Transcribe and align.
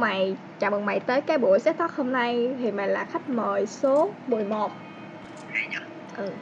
mày, 0.00 0.36
chào 0.58 0.70
mừng 0.70 0.86
mày 0.86 1.00
tới 1.00 1.20
cái 1.20 1.38
buổi 1.38 1.58
set 1.58 1.78
talk 1.78 1.92
hôm 1.92 2.12
nay. 2.12 2.56
Thì 2.58 2.70
mày 2.70 2.88
là 2.88 3.04
khách 3.04 3.28
mời 3.28 3.66
số 3.66 4.14
11 4.26 4.72
hay 5.52 5.68
nhỉ 5.70 5.76
Ừ, 6.16 6.32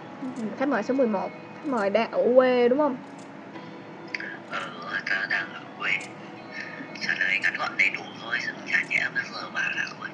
khách 0.58 0.68
mời 0.68 0.82
số 0.82 0.94
11 0.94 1.30
Khách 1.54 1.64
mời 1.66 1.90
đang 1.90 2.10
ở 2.10 2.18
quê 2.34 2.68
đúng 2.68 2.78
không? 2.78 2.96
ờ 4.50 4.60
tớ 5.10 5.26
đang 5.30 5.54
ở 5.54 5.60
quê. 5.78 5.90
Trả 7.00 7.14
lời 7.20 7.38
ngắn 7.42 7.54
gọn 7.58 7.72
đầy 7.78 7.90
đủ 7.94 8.02
thôi 8.22 8.36
xong 8.46 8.56
chả 8.72 8.82
nhẽ 8.90 9.08
mà 9.14 9.22
vừa 9.32 9.50
bảo 9.54 9.70
là 9.76 9.84
ôi. 10.00 10.08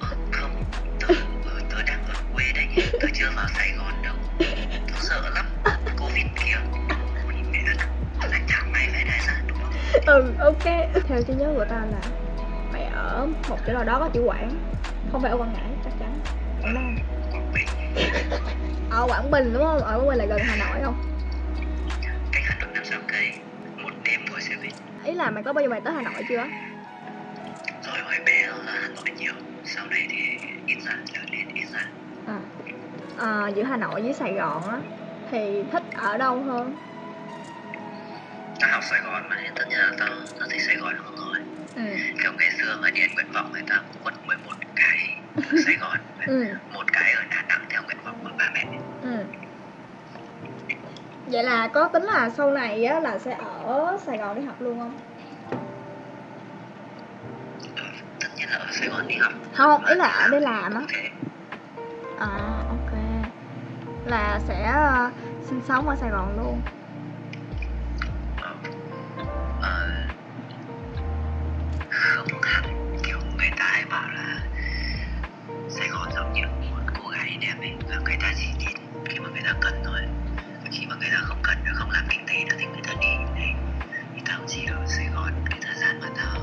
Ờ, 0.00 0.08
không 0.32 0.64
tớ 1.00 1.06
ừ, 1.44 1.60
tớ 1.70 1.82
đang 1.86 2.04
ở 2.08 2.14
quê 2.34 2.44
đấy 2.54 2.66
tớ 3.00 3.08
chưa 3.14 3.30
vào 3.36 3.46
sài 3.54 3.72
gòn 3.78 4.02
đâu. 4.04 4.14
Tớ 4.88 4.94
sợ 5.00 5.30
lắm. 5.34 5.46
Covid 5.98 6.24
kìa. 6.36 6.58
Ôi 7.24 7.34
mẹ 7.52 7.58
lại 8.30 8.40
chẳng 8.48 8.72
may 8.72 8.88
phải 8.92 9.04
đại 9.04 9.20
ra 9.26 9.42
đúng 9.48 9.58
không? 9.58 9.72
Ừ, 10.06 10.34
ok. 10.38 10.64
Theo 11.08 11.22
trí 11.26 11.34
nhớ 11.34 11.52
của 11.56 11.64
tao 11.70 11.80
là 11.80 12.00
Mày 12.10 12.23
ở 13.04 13.26
một 13.48 13.58
chỗ 13.66 13.72
nào 13.72 13.84
đó 13.84 13.98
có 13.98 14.08
chữ 14.14 14.20
Quảng 14.22 14.50
Không 15.12 15.22
phải 15.22 15.30
ở 15.30 15.36
Quảng 15.36 15.52
Ngãi, 15.52 15.70
chắc 15.84 15.92
chắn 16.00 16.20
Quảng 16.62 16.74
Nam 16.74 16.96
Ở 18.90 19.06
Quảng 19.08 19.30
Bình 19.30 19.52
đúng 19.54 19.62
không? 19.62 19.78
Ở 19.78 19.96
Quảng 19.98 20.06
Bình 20.08 20.18
là 20.18 20.24
gần 20.26 20.40
Hà 20.44 20.56
Nội 20.56 20.82
không? 20.84 20.94
cách 22.32 22.42
hà 22.46 22.54
nội 22.60 22.68
năm 22.74 22.84
sáu 22.84 23.00
cây 23.08 23.38
một 23.82 23.90
đêm 24.04 24.20
ngồi 24.30 24.40
xe 24.40 24.54
buýt 24.62 24.72
Ý 25.04 25.14
là 25.14 25.30
mày 25.30 25.42
có 25.42 25.52
bao 25.52 25.62
giờ 25.64 25.68
mày 25.70 25.80
tới 25.80 25.94
Hà 25.94 26.02
Nội 26.02 26.22
chưa? 26.28 26.44
rồi 27.82 27.98
hồi 28.04 28.14
bé 28.26 28.46
là 28.64 28.72
hà 28.82 28.88
nội 28.88 29.04
nhiều 29.18 29.32
sau 29.64 29.86
này 29.86 30.06
thì 30.10 30.38
ít 30.66 30.76
ra 30.86 30.92
trở 31.12 31.20
nên 31.32 31.48
ít 31.54 31.64
ra 31.72 31.86
À. 32.26 32.38
À, 33.18 33.48
giữa 33.48 33.62
Hà 33.62 33.76
Nội 33.76 34.02
với 34.02 34.12
Sài 34.14 34.32
Gòn 34.34 34.68
á 34.68 34.78
Thì 35.30 35.62
thích 35.72 35.82
ở 35.94 36.18
đâu 36.18 36.42
hơn? 36.42 36.76
tao 38.60 38.70
học 38.72 38.82
sài 38.90 39.00
gòn 39.00 39.22
mà 39.30 39.36
nên 39.42 39.52
tất 39.56 39.64
nhiên 39.68 39.78
là 39.78 39.92
tao 39.98 40.08
tao 40.38 40.48
thích 40.50 40.60
sài 40.66 40.76
gòn 40.76 40.94
hơn 41.04 41.14
rồi 41.16 41.43
Ừ, 41.74 41.82
kiểu 42.22 42.32
ngày 42.38 42.50
xưa 42.60 42.78
mà 42.82 42.90
điền 42.90 43.10
nguyện 43.14 43.26
vọng 43.34 43.52
người 43.52 43.62
ta 43.68 43.82
quất 44.02 44.14
11 44.26 44.52
cái 44.76 44.98
ở 45.36 45.42
Sài 45.66 45.74
Gòn. 45.80 45.96
Ừ, 46.26 46.44
một 46.72 46.84
cái 46.92 47.12
ở 47.12 47.22
Đà 47.30 47.42
Nẵng 47.48 47.66
theo 47.70 47.82
nguyện 47.82 47.98
vọng 48.04 48.20
của 48.24 48.30
ba 48.38 48.50
mẹ. 48.54 48.78
Ừ. 49.02 49.24
Vậy 51.26 51.44
là 51.44 51.68
có 51.74 51.88
tính 51.92 52.02
là 52.02 52.30
sau 52.30 52.50
này 52.50 52.84
á 52.84 53.00
là 53.00 53.18
sẽ 53.18 53.32
ở 53.38 53.96
Sài 54.06 54.18
Gòn 54.18 54.36
đi 54.36 54.42
học 54.42 54.60
luôn 54.60 54.78
không? 54.78 54.96
ừ, 57.76 57.82
tất 58.20 58.28
nhiên 58.36 58.48
là 58.50 58.56
ở 58.56 58.66
Sài 58.72 58.88
Gòn 58.88 59.08
đi 59.08 59.16
học. 59.16 59.32
Không, 59.52 59.84
ý 59.84 59.94
là 59.94 60.06
ở 60.08 60.28
đây 60.28 60.40
làm 60.40 60.74
á. 60.74 60.82
À, 62.18 62.62
ok. 62.68 62.92
Là 64.06 64.40
sẽ 64.48 64.62
ờ, 64.64 65.10
sinh 65.48 65.60
sống 65.68 65.88
ở 65.88 65.96
Sài 66.00 66.10
Gòn 66.10 66.36
luôn 66.36 66.60
ta 79.44 79.52
cần 79.60 79.82
thôi. 79.84 80.00
Và 80.64 80.70
khi 80.72 80.86
mà 80.88 80.94
người 81.00 81.08
ta 81.12 81.20
không 81.24 81.38
cần 81.42 81.58
không 81.74 81.90
làm 81.90 82.04
kinh 82.10 82.26
tế 82.26 82.44
nữa 82.44 82.56
thì 82.58 82.66
người 82.66 82.82
ta 82.86 82.92
đi 83.00 83.12
đấy 83.36 83.52
thì 84.14 84.20
tao 84.28 84.40
chỉ 84.48 84.66
ở 84.66 84.86
Sài 84.86 85.06
Gòn. 85.06 85.32
Cái 85.50 85.58
thời 85.62 85.74
gian 85.80 86.00
mà 86.00 86.08
tao 86.16 86.36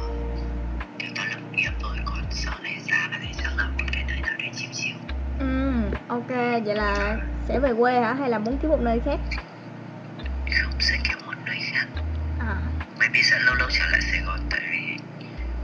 kiểu 1.00 1.10
tao 1.16 1.26
lập 1.30 1.40
nghiệp 1.52 1.72
thôi 1.82 1.98
còn 2.06 2.22
sau 2.32 2.54
này 2.64 2.76
ra 2.90 3.08
là 3.12 3.20
thì 3.22 3.34
chắc 3.44 3.52
là 3.58 3.64
một 3.64 3.86
cái 3.94 4.04
nơi 4.08 4.22
nào 4.22 4.34
đấy 4.38 4.50
chill 4.56 4.74
chill. 4.74 4.98
Ừ, 5.40 5.82
ok, 6.08 6.30
vậy 6.66 6.76
là 6.76 7.18
sẽ 7.48 7.60
về 7.60 7.74
quê 7.78 8.00
hả? 8.02 8.14
Hay 8.14 8.30
là 8.30 8.40
muốn 8.40 8.58
kiếm 8.58 8.70
một 8.70 8.82
nơi 8.82 9.00
khác? 9.00 9.20
không 10.64 10.74
sẽ 10.80 10.98
kiếm 11.04 11.18
một 11.26 11.34
nơi 11.46 11.58
khác. 11.72 11.88
À, 12.40 12.56
maybe 13.00 13.22
sẽ 13.24 13.40
lâu 13.40 13.56
lâu 13.56 13.68
trở 13.72 13.86
lại 13.92 14.02
Sài 14.12 14.22
Gòn 14.22 14.40
tại 14.50 14.62
vì 14.72 14.98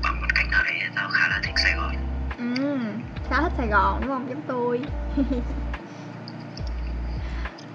bằng 0.04 0.22
một 0.22 0.28
cách 0.36 0.46
nào 0.52 0.64
đấy 0.64 0.74
tao 0.96 1.10
khá 1.10 1.28
là 1.30 1.40
thích 1.44 1.56
Sài 1.64 1.74
Gòn. 1.74 1.96
Ừ, 2.38 2.78
khá 3.30 3.42
thích 3.42 3.54
Sài 3.58 3.68
Gòn 3.68 4.02
đúng 4.02 4.10
không? 4.10 4.30
Giống 4.30 4.42
tôi 4.48 4.82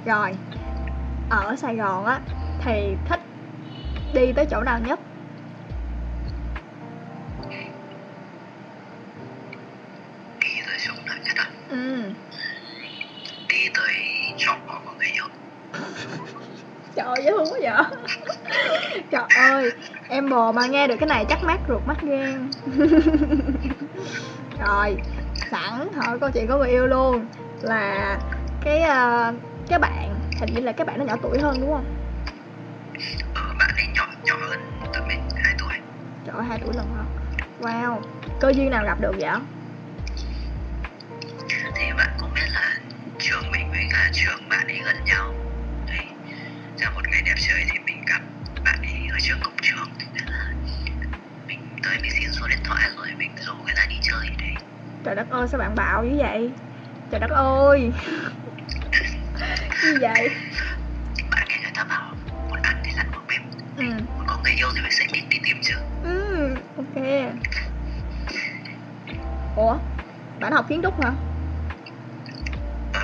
Rồi, 0.04 0.30
ở 1.30 1.56
Sài 1.56 1.76
Gòn 1.76 2.04
á 2.04 2.20
Thì 2.62 2.96
thích 3.04 3.20
đi 4.14 4.32
tới 4.32 4.46
chỗ 4.50 4.62
nào 4.62 4.78
nhất? 4.78 5.00
đi 10.40 10.48
tới 10.66 10.76
chỗ 10.86 10.92
nào 11.06 11.16
nhất 11.24 11.36
à 11.36 11.46
Ừ, 11.68 12.02
đi 13.48 13.68
tới 13.74 13.94
trọ 14.38 14.58
của 14.66 14.92
người 14.98 15.06
yêu. 15.14 15.24
Trời 16.96 17.06
ơi, 17.06 17.22
dễ 17.24 17.30
thương 17.30 17.52
quá 17.52 17.58
vậy? 17.62 17.72
Trời 19.10 19.24
ơi, 19.34 19.72
em 20.08 20.28
bồ 20.28 20.52
mà 20.52 20.66
nghe 20.66 20.86
được 20.88 20.96
cái 21.00 21.06
này 21.06 21.24
chắc 21.28 21.42
mát 21.42 21.60
ruột 21.68 21.86
mát 21.86 22.02
gan. 22.02 22.50
Rồi, 24.66 24.96
sẵn 25.50 25.92
hỏi 25.94 26.18
câu 26.18 26.30
chuyện 26.30 26.48
của 26.48 26.56
người 26.56 26.70
yêu 26.70 26.86
luôn 26.86 27.26
Là 27.62 28.18
cái 28.64 28.82
ờ, 28.82 29.32
cái 29.68 29.78
bạn, 29.78 30.20
hình 30.40 30.54
như 30.54 30.60
là 30.60 30.72
cái 30.72 30.84
bạn 30.84 30.98
nó 30.98 31.04
nhỏ 31.04 31.16
tuổi 31.22 31.38
hơn 31.38 31.60
đúng 31.60 31.70
không? 31.70 31.98
ờ, 33.34 33.54
bạn 33.58 33.70
ấy 33.76 33.86
nhỏ 33.94 34.06
nhỏ 34.24 34.34
hơn 34.48 34.60
tụi 34.94 35.06
mình 35.08 35.28
2 35.44 35.54
tuổi 35.58 35.72
Trời 36.24 36.34
ơi, 36.36 36.44
2 36.48 36.58
tuổi 36.64 36.74
lần 36.74 36.94
hả? 36.94 37.04
Wow, 37.58 38.00
cơ 38.40 38.52
duyên 38.56 38.70
nào 38.70 38.84
gặp 38.84 39.00
được 39.00 39.12
vậy? 39.18 39.30
thì 41.76 41.92
bạn 41.98 42.08
cũng 42.18 42.30
biết 42.34 42.46
là 42.52 42.78
trường 43.18 43.50
mình 43.52 43.70
với 43.70 43.88
cả 43.92 44.10
trường 44.12 44.48
bạn 44.48 44.66
ấy 44.66 44.80
gần 44.84 45.04
nhau 45.04 45.34
đấy 45.86 46.04
ra 46.78 46.90
một 46.90 47.02
ngày 47.10 47.22
đẹp 47.26 47.34
trời 47.36 47.64
thì 47.72 47.78
mình 47.86 48.04
gặp 48.06 48.20
bạn 48.64 48.78
ấy 48.82 49.08
ở 49.12 49.18
trước 49.20 49.34
cổng 49.42 49.54
trường 49.62 49.88
nên 49.98 50.24
là 50.26 50.54
mình 51.48 51.76
tới 51.82 51.98
mình 52.02 52.10
xin 52.20 52.32
số 52.32 52.46
điện 52.48 52.58
thoại 52.64 52.90
rồi 52.96 53.06
mình 53.18 53.30
rủ 53.46 53.52
người 53.64 53.74
ta 53.76 53.86
đi 53.90 53.96
chơi 54.02 54.36
đấy 54.38 54.56
Trời 55.04 55.14
đất 55.14 55.28
ơi, 55.30 55.48
sao 55.48 55.58
bạn 55.58 55.74
bạo 55.74 56.04
dữ 56.04 56.10
vậy? 56.18 56.54
Trời 57.10 57.20
đất 57.20 57.30
ơi 57.30 57.92
Gì 59.82 59.98
vậy? 60.00 60.28
bạn 61.30 61.46
nghe 61.48 61.58
người 61.62 61.72
ta 61.74 61.84
bảo 61.84 62.14
muốn 62.50 62.58
ăn 62.62 62.76
thì 62.84 62.90
lặn 62.96 63.06
vào 63.12 63.22
bếp 63.28 63.40
Ừ, 63.76 63.82
muốn 64.06 64.26
có 64.26 64.38
người 64.44 64.52
yêu 64.52 64.68
thì 64.74 64.80
phải 64.82 64.90
sẽ 64.90 65.04
biết 65.12 65.22
đi 65.30 65.38
tìm 65.44 65.56
chứ. 65.62 65.74
Ừ, 66.02 66.56
ok. 66.76 67.04
Ủa, 69.56 69.78
bạn 70.40 70.52
học 70.52 70.64
kiến 70.68 70.80
trúc 70.82 70.94
hả? 71.02 71.12
ờ 72.92 73.00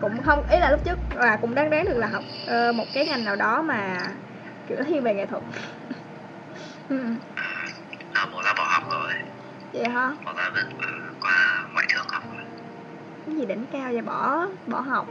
cũng 0.00 0.22
không 0.22 0.46
ý 0.46 0.58
là 0.58 0.70
lúc 0.70 0.80
trước 0.84 0.98
là 1.14 1.38
cũng 1.40 1.54
đáng 1.54 1.70
đáng 1.70 1.84
được 1.84 1.96
là 1.98 2.06
học 2.06 2.24
ờ, 2.46 2.72
một 2.72 2.86
cái 2.92 3.06
ngành 3.06 3.24
nào 3.24 3.36
đó 3.36 3.62
mà 3.62 4.08
kiểu 4.66 4.78
thiên 4.86 5.02
về 5.02 5.14
nghệ 5.14 5.26
thuật. 5.26 5.42
Ừ. 6.88 7.14
à, 8.14 8.26
bỏ 8.32 8.42
ra 8.42 8.52
bỏ 8.56 8.64
học 8.70 8.82
rồi. 8.90 9.12
Vậy 9.72 9.84
hả? 9.84 10.10
Ra 10.36 10.50
vẫn 10.54 10.78
ừ, 10.78 11.14
qua 11.20 11.64
ngoại 11.74 11.86
thương 11.94 12.06
học 12.12 12.22
cái 13.26 13.36
gì 13.36 13.46
đỉnh 13.46 13.66
cao 13.72 13.92
vậy? 13.92 14.02
Bỏ 14.02 14.46
bỏ 14.66 14.80
học 14.80 15.06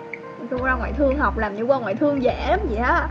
tôi 0.50 0.59
ra 0.63 0.73
ngoại 0.73 0.94
thương 0.97 1.17
học 1.17 1.38
làm 1.38 1.55
như 1.55 1.63
qua 1.63 1.79
ngoại 1.79 1.95
thương 1.95 2.23
dễ 2.23 2.47
lắm 2.50 2.59
vậy 2.69 2.77
á. 2.77 3.07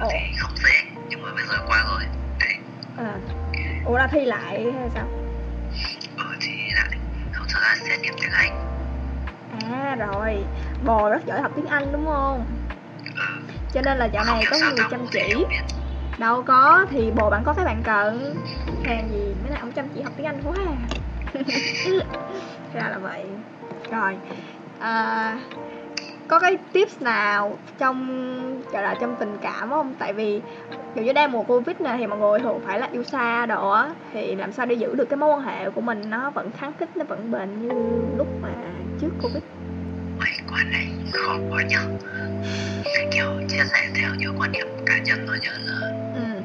Ồ. 0.00 0.08
thì 0.10 0.36
không 0.38 0.52
dễ 0.56 0.70
nhưng 1.08 1.22
mà 1.22 1.28
bây 1.34 1.44
giờ 1.46 1.54
qua 1.66 1.84
rồi. 1.88 2.02
Đấy 2.40 2.54
à. 2.96 3.14
ủa 3.84 3.98
là 3.98 4.06
thi 4.06 4.24
lại 4.24 4.72
hay 4.78 4.90
sao? 4.94 5.08
Ừ 6.16 6.24
thì 6.40 6.52
lại. 6.74 6.98
Không 7.32 7.46
thật 7.48 7.60
ra 7.62 7.76
xét 7.88 8.02
điểm 8.02 8.14
tiếng 8.20 8.30
Anh. 8.32 8.64
À 9.62 9.96
rồi. 9.98 10.44
Bò 10.84 11.10
rất 11.10 11.26
giỏi 11.26 11.40
học 11.40 11.52
tiếng 11.56 11.66
anh 11.66 11.92
đúng 11.92 12.06
không? 12.06 12.46
Ừ. 13.16 13.22
Cho 13.72 13.80
nên 13.84 13.98
là 13.98 14.04
dạo 14.04 14.24
này 14.24 14.44
có 14.50 14.58
người 14.58 14.86
chăm 14.90 15.06
chỉ. 15.12 15.44
đâu 16.18 16.42
có 16.42 16.86
thì 16.90 17.10
bồ 17.10 17.30
bạn 17.30 17.42
có 17.44 17.52
cái 17.52 17.64
bạn 17.64 17.82
cần. 17.84 18.36
Hàng 18.84 19.08
gì 19.12 19.34
mấy 19.42 19.50
này 19.50 19.60
ông 19.60 19.72
chăm 19.72 19.88
chỉ 19.94 20.02
học 20.02 20.12
tiếng 20.16 20.26
anh 20.26 20.42
quá 20.44 20.56
à. 20.66 20.76
ra 22.74 22.88
là 22.88 22.98
vậy 22.98 23.24
rồi. 23.92 24.16
À, 24.80 25.38
có 26.28 26.38
cái 26.38 26.56
tips 26.72 27.02
nào 27.02 27.58
trong 27.78 28.62
gọi 28.72 28.82
là 28.82 28.94
trong 29.00 29.16
tình 29.20 29.38
cảm 29.42 29.70
không? 29.70 29.94
Tại 29.98 30.12
vì 30.12 30.40
kiểu 30.94 31.04
như 31.04 31.12
đang 31.12 31.32
mùa 31.32 31.42
covid 31.42 31.76
nè 31.80 31.94
thì 31.98 32.06
mọi 32.06 32.18
người 32.18 32.40
thường 32.40 32.60
phải 32.66 32.80
là 32.80 32.88
yêu 32.92 33.02
xa 33.02 33.46
đồ 33.46 33.70
á 33.70 33.90
thì 34.12 34.34
làm 34.34 34.52
sao 34.52 34.66
để 34.66 34.74
giữ 34.74 34.94
được 34.94 35.04
cái 35.04 35.16
mối 35.16 35.30
quan 35.30 35.40
hệ 35.40 35.70
của 35.70 35.80
mình 35.80 36.10
nó 36.10 36.30
vẫn 36.30 36.50
kháng 36.58 36.72
khích 36.78 36.96
nó 36.96 37.04
vẫn 37.04 37.30
bền 37.30 37.62
như 37.62 37.68
lúc 38.16 38.26
mà 38.42 38.48
trước 39.00 39.10
covid? 39.22 39.42
Ôi, 40.20 40.28
quan 40.52 40.70
này 40.70 40.86
khó 41.12 41.36
quá 41.50 41.62
nhở. 41.62 41.80
Kiểu 43.10 43.26
chia 43.48 43.64
sẻ 43.72 43.88
theo 43.94 44.10
như 44.18 44.32
quan 44.38 44.52
điểm 44.52 44.66
cá 44.86 44.98
nhân 44.98 45.24
thôi 45.26 45.38
nhớ 45.42 45.52
là 45.58 45.80
ừ. 46.14 46.42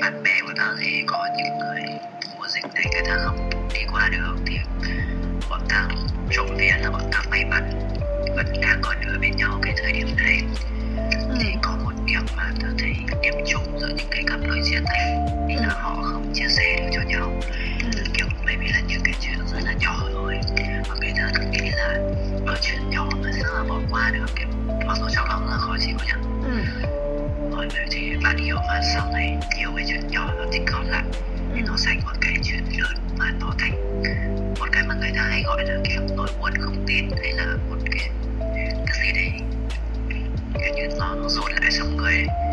bạn 0.00 0.22
bè 0.22 0.30
của 0.46 0.52
tao 0.56 0.74
thì 0.78 1.04
có 1.06 1.28
những 1.36 1.58
người 1.58 1.82
mùa 2.36 2.46
dịch 2.48 2.74
này 2.74 2.84
người 2.92 3.02
ta 3.08 3.16
không 3.24 3.50
đi 3.74 3.80
qua 3.92 4.08
được 4.12 4.36
thì 4.46 4.58
bọn 5.50 5.60
tao 5.68 5.88
trộm 6.30 6.46
vía 6.56 6.72
là 6.80 6.90
bọn 6.90 7.02
tao 7.12 7.22
may 7.30 7.44
mắn. 7.44 7.70
Vẫn 8.36 8.46
đang 8.62 8.78
còn 8.82 8.96
ở 9.06 9.18
bên 9.20 9.36
nhau 9.36 9.58
cái 9.62 9.74
thời 9.82 9.92
điểm 9.92 10.08
này. 10.16 10.42
Ừ. 11.28 11.36
thì 11.40 11.54
có 11.62 11.78
một 11.84 11.92
điểm 12.06 12.20
mà 12.36 12.50
tao 12.62 12.70
thấy 12.78 12.92
điểm 13.22 13.34
chung 13.46 13.80
giữa 13.80 13.88
những 13.96 14.08
cái 14.10 14.24
cặp 14.26 14.40
đôi 14.48 14.60
chia 14.70 14.80
tay 14.84 15.16
là 15.48 15.68
họ 15.82 16.02
không 16.02 16.32
chia 16.34 16.48
sẻ 16.48 16.76
được 16.80 16.90
cho 16.92 17.00
nhau. 17.02 17.40
Ừ. 17.94 18.02
Kiểu 18.14 18.26
maybe 18.46 18.66
là 18.72 18.80
những 18.88 19.00
cái 19.04 19.14
chuyện 19.20 19.38
rất 19.52 19.60
là 19.64 19.72
nhỏ 19.80 20.08
thôi. 20.12 20.38
Và 20.88 20.94
người 21.00 21.12
ta 21.16 21.30
cứ 21.34 21.42
nghĩ 21.50 21.70
là 21.70 21.98
ở 22.46 22.58
chuyện 22.62 22.90
nhỏ 22.90 23.08
mà 23.22 23.30
sao 23.32 23.52
mà 23.54 23.68
bỏ 23.68 23.80
qua 23.90 24.10
được 24.10 24.26
kiểu 24.36 24.48
mặc 24.86 24.96
dù 25.00 25.06
trong 25.14 25.28
lòng 25.28 25.40
rất 25.46 25.50
là 25.50 25.58
khó 25.58 25.76
chịu 25.80 25.96
nhá 26.06 26.16
ừ. 26.44 26.60
Mọi 27.50 27.68
người 27.74 27.84
thì 27.90 28.16
bạn 28.22 28.38
hiểu 28.38 28.56
mà 28.68 28.80
sau 28.94 29.12
này 29.12 29.36
nhiều 29.58 29.70
cái 29.76 29.84
chuyện 29.88 30.08
nhỏ 30.08 30.30
nó 30.38 30.44
tích 30.52 30.62
góp 30.66 30.82
lại. 30.86 31.04
Thì 31.54 31.60
nó 31.66 31.76
thành 31.86 32.00
một 32.04 32.12
cái 32.20 32.34
chuyện 32.42 32.64
lớn 32.78 32.94
mà 33.18 33.32
nó 33.40 33.52
thành 33.58 34.02
hay 35.30 35.42
gọi 35.42 35.64
là 35.66 35.74
kiểu 35.88 36.02
nỗi 36.16 36.28
buồn 36.38 36.52
không 36.60 36.84
tin 36.86 37.10
hay 37.22 37.32
là 37.32 37.56
một 37.68 37.76
cái 37.90 38.10
cái 38.86 38.96
gì 39.02 39.12
đấy 39.14 39.30
kiểu 40.54 40.74
như 40.76 40.96
nó 40.98 41.14
nó 41.14 41.28
dồn 41.28 41.52
lại 41.60 41.70
trong 41.78 41.96
người 41.96 42.12
ấy. 42.12 42.45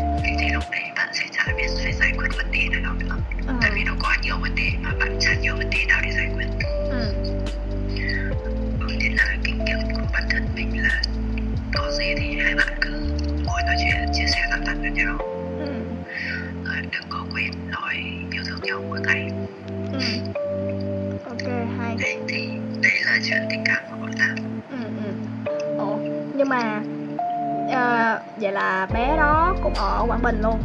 Quảng 30.14 30.22
Bình 30.22 30.42
luôn. 30.42 30.62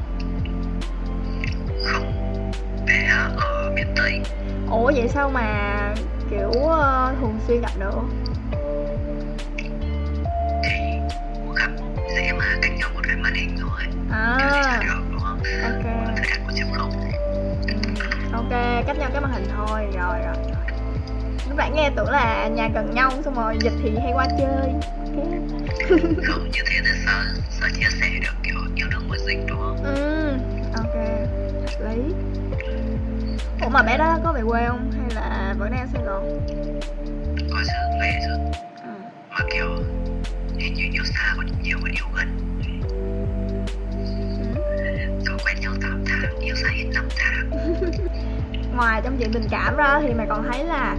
Không. 1.85 2.51
Bé 2.85 3.07
ở 3.37 3.71
miền 3.75 3.87
tây. 3.95 4.21
Ủa 4.71 4.91
vậy 4.95 5.07
sao 5.13 5.29
mà 5.29 5.75
kiểu 6.29 6.51
ờ, 6.51 7.15
thường 7.19 7.39
xuyên 7.47 7.61
gặp 7.61 7.71
được? 7.79 8.01
Thì 10.63 10.99
gặp 11.55 11.71
dễ 12.15 12.33
mà 12.33 12.45
cách 12.61 12.71
nhau 12.77 12.89
một 12.93 13.01
cái 13.03 13.15
màn 13.15 13.33
hình 13.33 13.57
thôi. 13.61 13.81
À. 14.11 14.79
Được 14.87 15.03
đúng 15.11 15.19
không? 15.19 15.39
Ok. 15.63 15.85
ừ. 17.67 17.93
Ok 18.33 18.85
cách 18.87 18.97
nhau 18.99 19.09
cái 19.13 19.21
màn 19.21 19.31
hình 19.31 19.45
thôi. 19.57 19.81
Rồi 19.95 20.19
rồi 20.19 20.35
Lúc 21.49 21.57
nãy 21.57 21.71
nghe 21.75 21.89
tưởng 21.95 22.09
là 22.09 22.47
nhà 22.47 22.69
gần 22.73 22.91
nhau 22.95 23.11
xong 23.25 23.35
rồi 23.35 23.57
dịch 23.61 23.73
thì 23.83 23.91
hay 24.03 24.11
qua 24.13 24.27
chơi. 24.37 24.73
Ok. 24.99 25.25
không 26.27 26.49
như 26.51 26.61
thế 26.65 26.81
thì 26.83 26.91
sao 27.05 27.23
sao 27.49 27.69
chia 27.75 27.89
sẻ 28.01 28.09
được 28.21 28.38
dịch 29.29 29.45
đúng 29.47 29.59
không? 29.59 29.83
Ừ 29.83 30.31
ok 30.77 30.95
hợp 31.61 31.89
lý 31.89 32.01
Ủa 33.61 33.69
mà 33.69 33.83
bé 33.83 33.97
đó 33.97 34.17
có 34.23 34.33
về 34.33 34.41
quê 34.47 34.67
không? 34.67 34.91
Hay 34.91 35.15
là 35.15 35.55
vẫn 35.57 35.71
đang 35.71 35.79
ở 35.79 35.87
Sài 35.93 36.03
Gòn 36.03 36.39
có 37.51 37.57
sự 37.63 37.99
về 38.01 38.19
chứ 38.25 38.59
ừ. 38.83 38.89
mà 39.29 39.37
kiểu 39.53 39.67
hình 40.57 40.73
như 40.73 40.83
yêu 40.93 41.03
xa 41.03 41.33
còn 41.37 41.45
nhiều 41.63 41.77
hơn 41.81 41.91
yêu 41.91 42.05
gần. 42.15 42.27
Ừ. 43.91 44.55
rồi 45.25 45.37
quen 45.45 45.57
nhau 45.61 45.73
8 45.81 46.03
tháng 46.07 46.39
yêu 46.39 46.55
xa 46.55 46.69
hết 46.69 46.85
5 46.93 47.07
tháng. 47.17 47.49
Ngoài 48.75 49.01
trong 49.03 49.17
chuyện 49.19 49.31
tình 49.33 49.47
cảm 49.49 49.75
ra 49.75 49.99
thì 50.01 50.13
mày 50.13 50.27
còn 50.29 50.43
thấy 50.51 50.63
là 50.63 50.95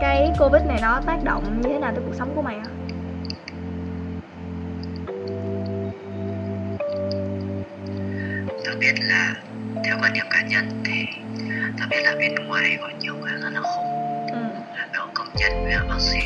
cái 0.00 0.32
covid 0.38 0.62
này 0.68 0.78
nó 0.82 1.00
tác 1.06 1.24
động 1.24 1.60
như 1.62 1.68
thế 1.68 1.78
nào 1.78 1.92
tới 1.94 2.04
cuộc 2.06 2.14
sống 2.14 2.32
của 2.34 2.42
mày 2.42 2.56
không 2.64 2.72
biết 8.82 8.94
là 9.00 9.34
theo 9.84 9.98
quan 10.00 10.12
điểm 10.12 10.24
cá 10.30 10.42
nhân 10.42 10.82
thì 10.84 11.06
tớ 11.78 11.86
biết 11.90 12.02
là 12.02 12.14
bên 12.18 12.34
ngoài 12.34 12.78
có 12.80 12.90
nhiều 13.00 13.14
người 13.16 13.32
rất 13.32 13.50
là 13.50 13.60
khổ 13.60 13.84
ừ. 14.32 14.38
đó 14.92 15.08
công 15.14 15.28
nhân 15.34 15.52
với 15.64 15.76
bác 15.88 16.00
sĩ 16.00 16.20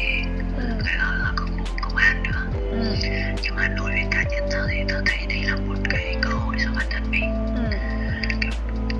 ừ. 0.56 0.64
người 0.79 0.93
ở 0.99 1.17
là 1.19 1.32
công 1.37 1.64
công 1.82 1.97
an 1.97 2.23
nữa 2.23 2.61
ừ. 2.70 3.08
nhưng 3.43 3.55
mà 3.55 3.69
đối 3.76 3.91
với 3.91 4.05
cá 4.11 4.23
nhân 4.23 4.49
tớ 4.53 4.67
thì 4.70 4.76
tớ 4.88 5.03
thấy 5.06 5.19
đây 5.29 5.43
là 5.43 5.56
một 5.56 5.75
cái 5.91 6.17
cơ 6.23 6.31
hội 6.31 6.56
cho 6.64 6.70
bản 6.76 6.87
thân 6.91 7.03
mình 7.11 7.31
ừ. 7.56 7.76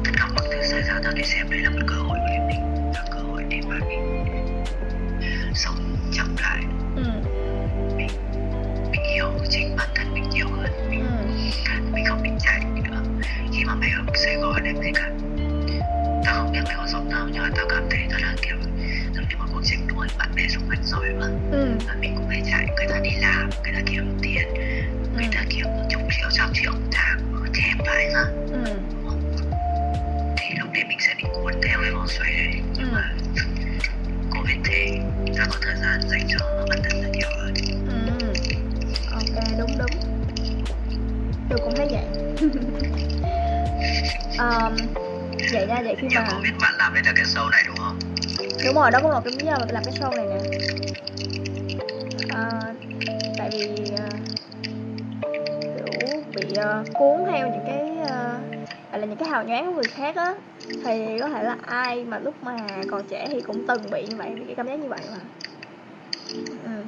tất 0.05 0.11
cả 0.17 0.29
mọi 0.35 0.47
thứ 0.53 0.63
xảy 0.63 0.83
ra 0.83 1.01
tớ 1.05 1.11
để 1.15 1.23
xem 1.23 1.51
đây 1.51 1.61
là 1.61 1.71
một 1.71 1.83
cơ 1.89 1.95
hội 1.95 2.19
đúng 48.67 48.75
rồi 48.75 48.91
đó 48.91 49.01
cũng 49.03 49.11
là 49.11 49.21
cái 49.25 49.33
lý 49.33 49.45
do 49.45 49.59
mà 49.59 49.65
tôi 49.67 49.73
làm 49.75 49.85
cái 49.85 49.95
show 49.95 50.17
này 50.17 50.27
nè 50.27 50.41
Ờ, 52.31 52.73
tại 53.39 53.51
vì 53.51 53.93
ờ, 53.93 54.03
kiểu 55.75 56.25
bị 56.35 56.55
ờ, 56.55 56.85
cuốn 56.95 57.21
theo 57.33 57.49
những 57.49 57.65
cái 57.67 57.83
gọi 58.93 59.01
là 59.01 59.07
những 59.07 59.19
cái 59.19 59.29
hào 59.29 59.45
nhoáng 59.45 59.67
của 59.67 59.73
người 59.77 59.89
khác 59.89 60.17
á 60.17 60.35
thì 60.85 61.21
có 61.21 61.29
thể 61.29 61.43
là 61.43 61.57
ai 61.63 62.05
mà 62.05 62.19
lúc 62.19 62.35
mà 62.43 62.85
còn 62.91 63.07
trẻ 63.11 63.29
thì 63.31 63.43
cũng 63.43 63.65
từng 63.69 63.91
bị 63.91 64.07
như 64.09 64.17
vậy 64.17 64.31
bị 64.39 64.47
cái 64.47 64.57
cảm 64.57 64.67
giác 64.67 64.81
như 64.81 64.89
vậy 64.89 65.01
mà 65.11 65.21
ừ. 66.63 66.85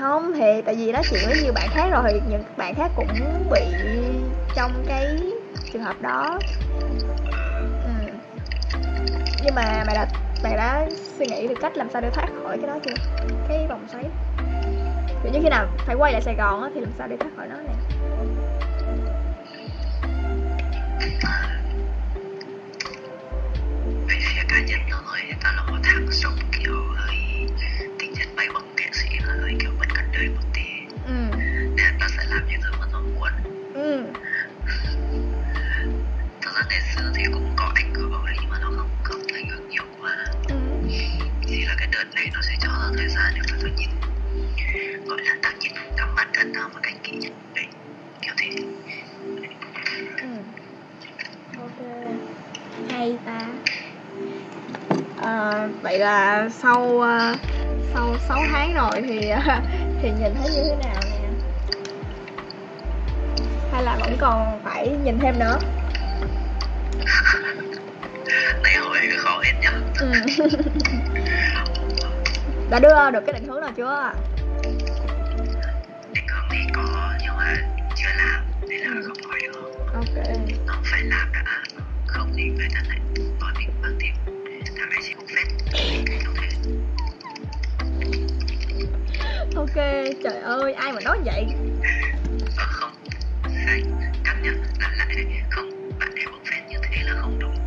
Không 0.00 0.32
thì 0.34 0.62
tại 0.64 0.74
vì 0.76 0.92
nói 0.92 1.04
chuyện 1.10 1.26
với 1.26 1.36
nhiều 1.36 1.52
bạn 1.52 1.70
khác 1.70 1.90
rồi 1.92 2.02
thì 2.12 2.20
những 2.26 2.42
bạn 2.56 2.74
khác 2.74 2.92
cũng 2.94 3.48
bị 3.50 3.84
trong 4.52 4.84
cái 4.86 5.30
trường 5.70 5.82
hợp 5.82 6.00
đó 6.00 6.42
nhưng 9.44 9.54
mà 9.54 9.84
mày 9.86 9.94
đã 9.94 10.06
mày 10.42 10.56
đã 10.56 10.86
suy 11.18 11.26
nghĩ 11.26 11.48
được 11.48 11.54
cách 11.60 11.76
làm 11.76 11.90
sao 11.90 12.02
để 12.02 12.10
thoát 12.10 12.28
khỏi 12.42 12.58
cái 12.58 12.66
đó 12.66 12.78
chưa? 12.84 12.94
Cái 13.48 13.66
vòng 13.68 13.86
xoáy. 13.92 14.04
Kiểu 15.22 15.32
như 15.32 15.38
khi 15.42 15.48
nào 15.48 15.66
phải 15.86 15.96
quay 15.96 16.12
lại 16.12 16.22
sài 16.22 16.34
gòn 16.34 16.62
á 16.62 16.70
thì 16.74 16.80
làm 16.80 16.90
sao 16.98 17.08
để 17.08 17.16
thoát 17.16 17.30
khỏi 17.36 17.46
nó 17.48 17.56
này 17.56 17.74
vậy 55.92 55.98
là 55.98 56.48
sau 56.48 57.00
ờ, 57.00 57.34
sau 57.94 58.16
6 58.28 58.42
tháng 58.52 58.74
rồi 58.74 59.02
thì 59.08 59.28
ờ, 59.28 59.40
thì 60.02 60.10
nhìn 60.10 60.34
thấy 60.34 60.50
như 60.50 60.62
thế 60.64 60.76
nào 60.84 61.00
nè? 61.04 61.28
Hay 63.72 63.82
là 63.82 63.96
vẫn 64.00 64.16
còn 64.20 64.60
phải 64.64 64.88
nhìn 65.04 65.18
thêm 65.18 65.38
nữa? 65.38 65.58
Này 68.62 68.74
hỏi 68.76 68.98
cái 69.00 69.18
khó 69.18 69.42
hết 69.44 69.52
nhá 69.60 69.72
ừ. 70.00 70.12
đã 72.70 72.78
đưa 72.78 73.10
được 73.10 73.20
cái 73.26 73.32
định 73.32 73.48
hướng 73.48 73.60
nào 73.60 73.72
chưa? 73.76 74.12
Định 76.12 76.26
hướng 76.28 76.48
thì 76.50 76.58
có 76.74 77.12
nhưng 77.22 77.36
mà 77.36 77.56
chưa 77.94 78.08
làm 78.16 78.44
nên 78.68 78.80
là 78.80 79.00
không 79.06 79.30
nói 79.30 79.40
được 79.42 79.72
ok. 79.94 80.24
Nó 80.66 80.74
phải 80.84 81.02
làm 81.02 81.32
đã 81.32 81.42
không 82.06 82.32
thì 82.36 82.42
người 82.44 82.68
ta 82.74 82.80
lại 82.88 82.98
ok 89.74 89.84
trời 90.24 90.38
ơi 90.38 90.72
ai 90.72 90.92
mà 90.92 91.00
nói 91.00 91.18
vậy? 91.24 91.46
Không 92.56 92.92
sai 93.66 93.82
cắt 94.24 94.36
nhá 94.42 94.52
làm 94.78 94.92
lại 94.98 95.08
này 95.16 95.42
không 95.50 95.98
bạn 95.98 96.14
để 96.14 96.22
bốc 96.32 96.40
phép 96.50 96.62
như 96.68 96.78
thế 96.82 97.02
là 97.04 97.14
không 97.20 97.38
đúng. 97.38 97.64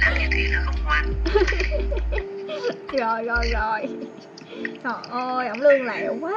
Làm 0.00 0.18
như 0.18 0.26
thế 0.32 0.48
là 0.52 0.62
không 0.64 0.74
ngoan. 0.84 1.12
Rồi 2.92 3.24
rồi 3.24 3.50
rồi. 3.52 3.88
Trời 4.84 4.94
ơi 5.10 5.48
ổng 5.48 5.60
lương 5.60 5.84
lẹo 5.84 6.16
quá. 6.20 6.32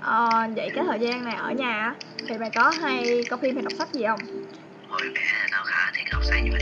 Ờ, 0.00 0.46
vậy 0.56 0.70
cái 0.74 0.84
thời 0.88 1.00
gian 1.00 1.24
này 1.24 1.34
ở 1.36 1.50
nhà 1.50 1.94
thì 2.28 2.38
mày 2.38 2.50
có 2.50 2.70
hay 2.70 3.26
coi 3.30 3.38
phim 3.42 3.54
hay 3.54 3.64
đọc 3.64 3.72
sách 3.78 3.92
gì 3.92 4.04
không? 4.06 4.20
Hồi 4.88 5.04
bé 5.14 5.20
tao 5.50 5.64
khá 5.64 5.92
thích 5.96 6.04
đọc 6.12 6.24
sách 6.24 6.40
nhưng 6.44 6.52
mà 6.52 6.58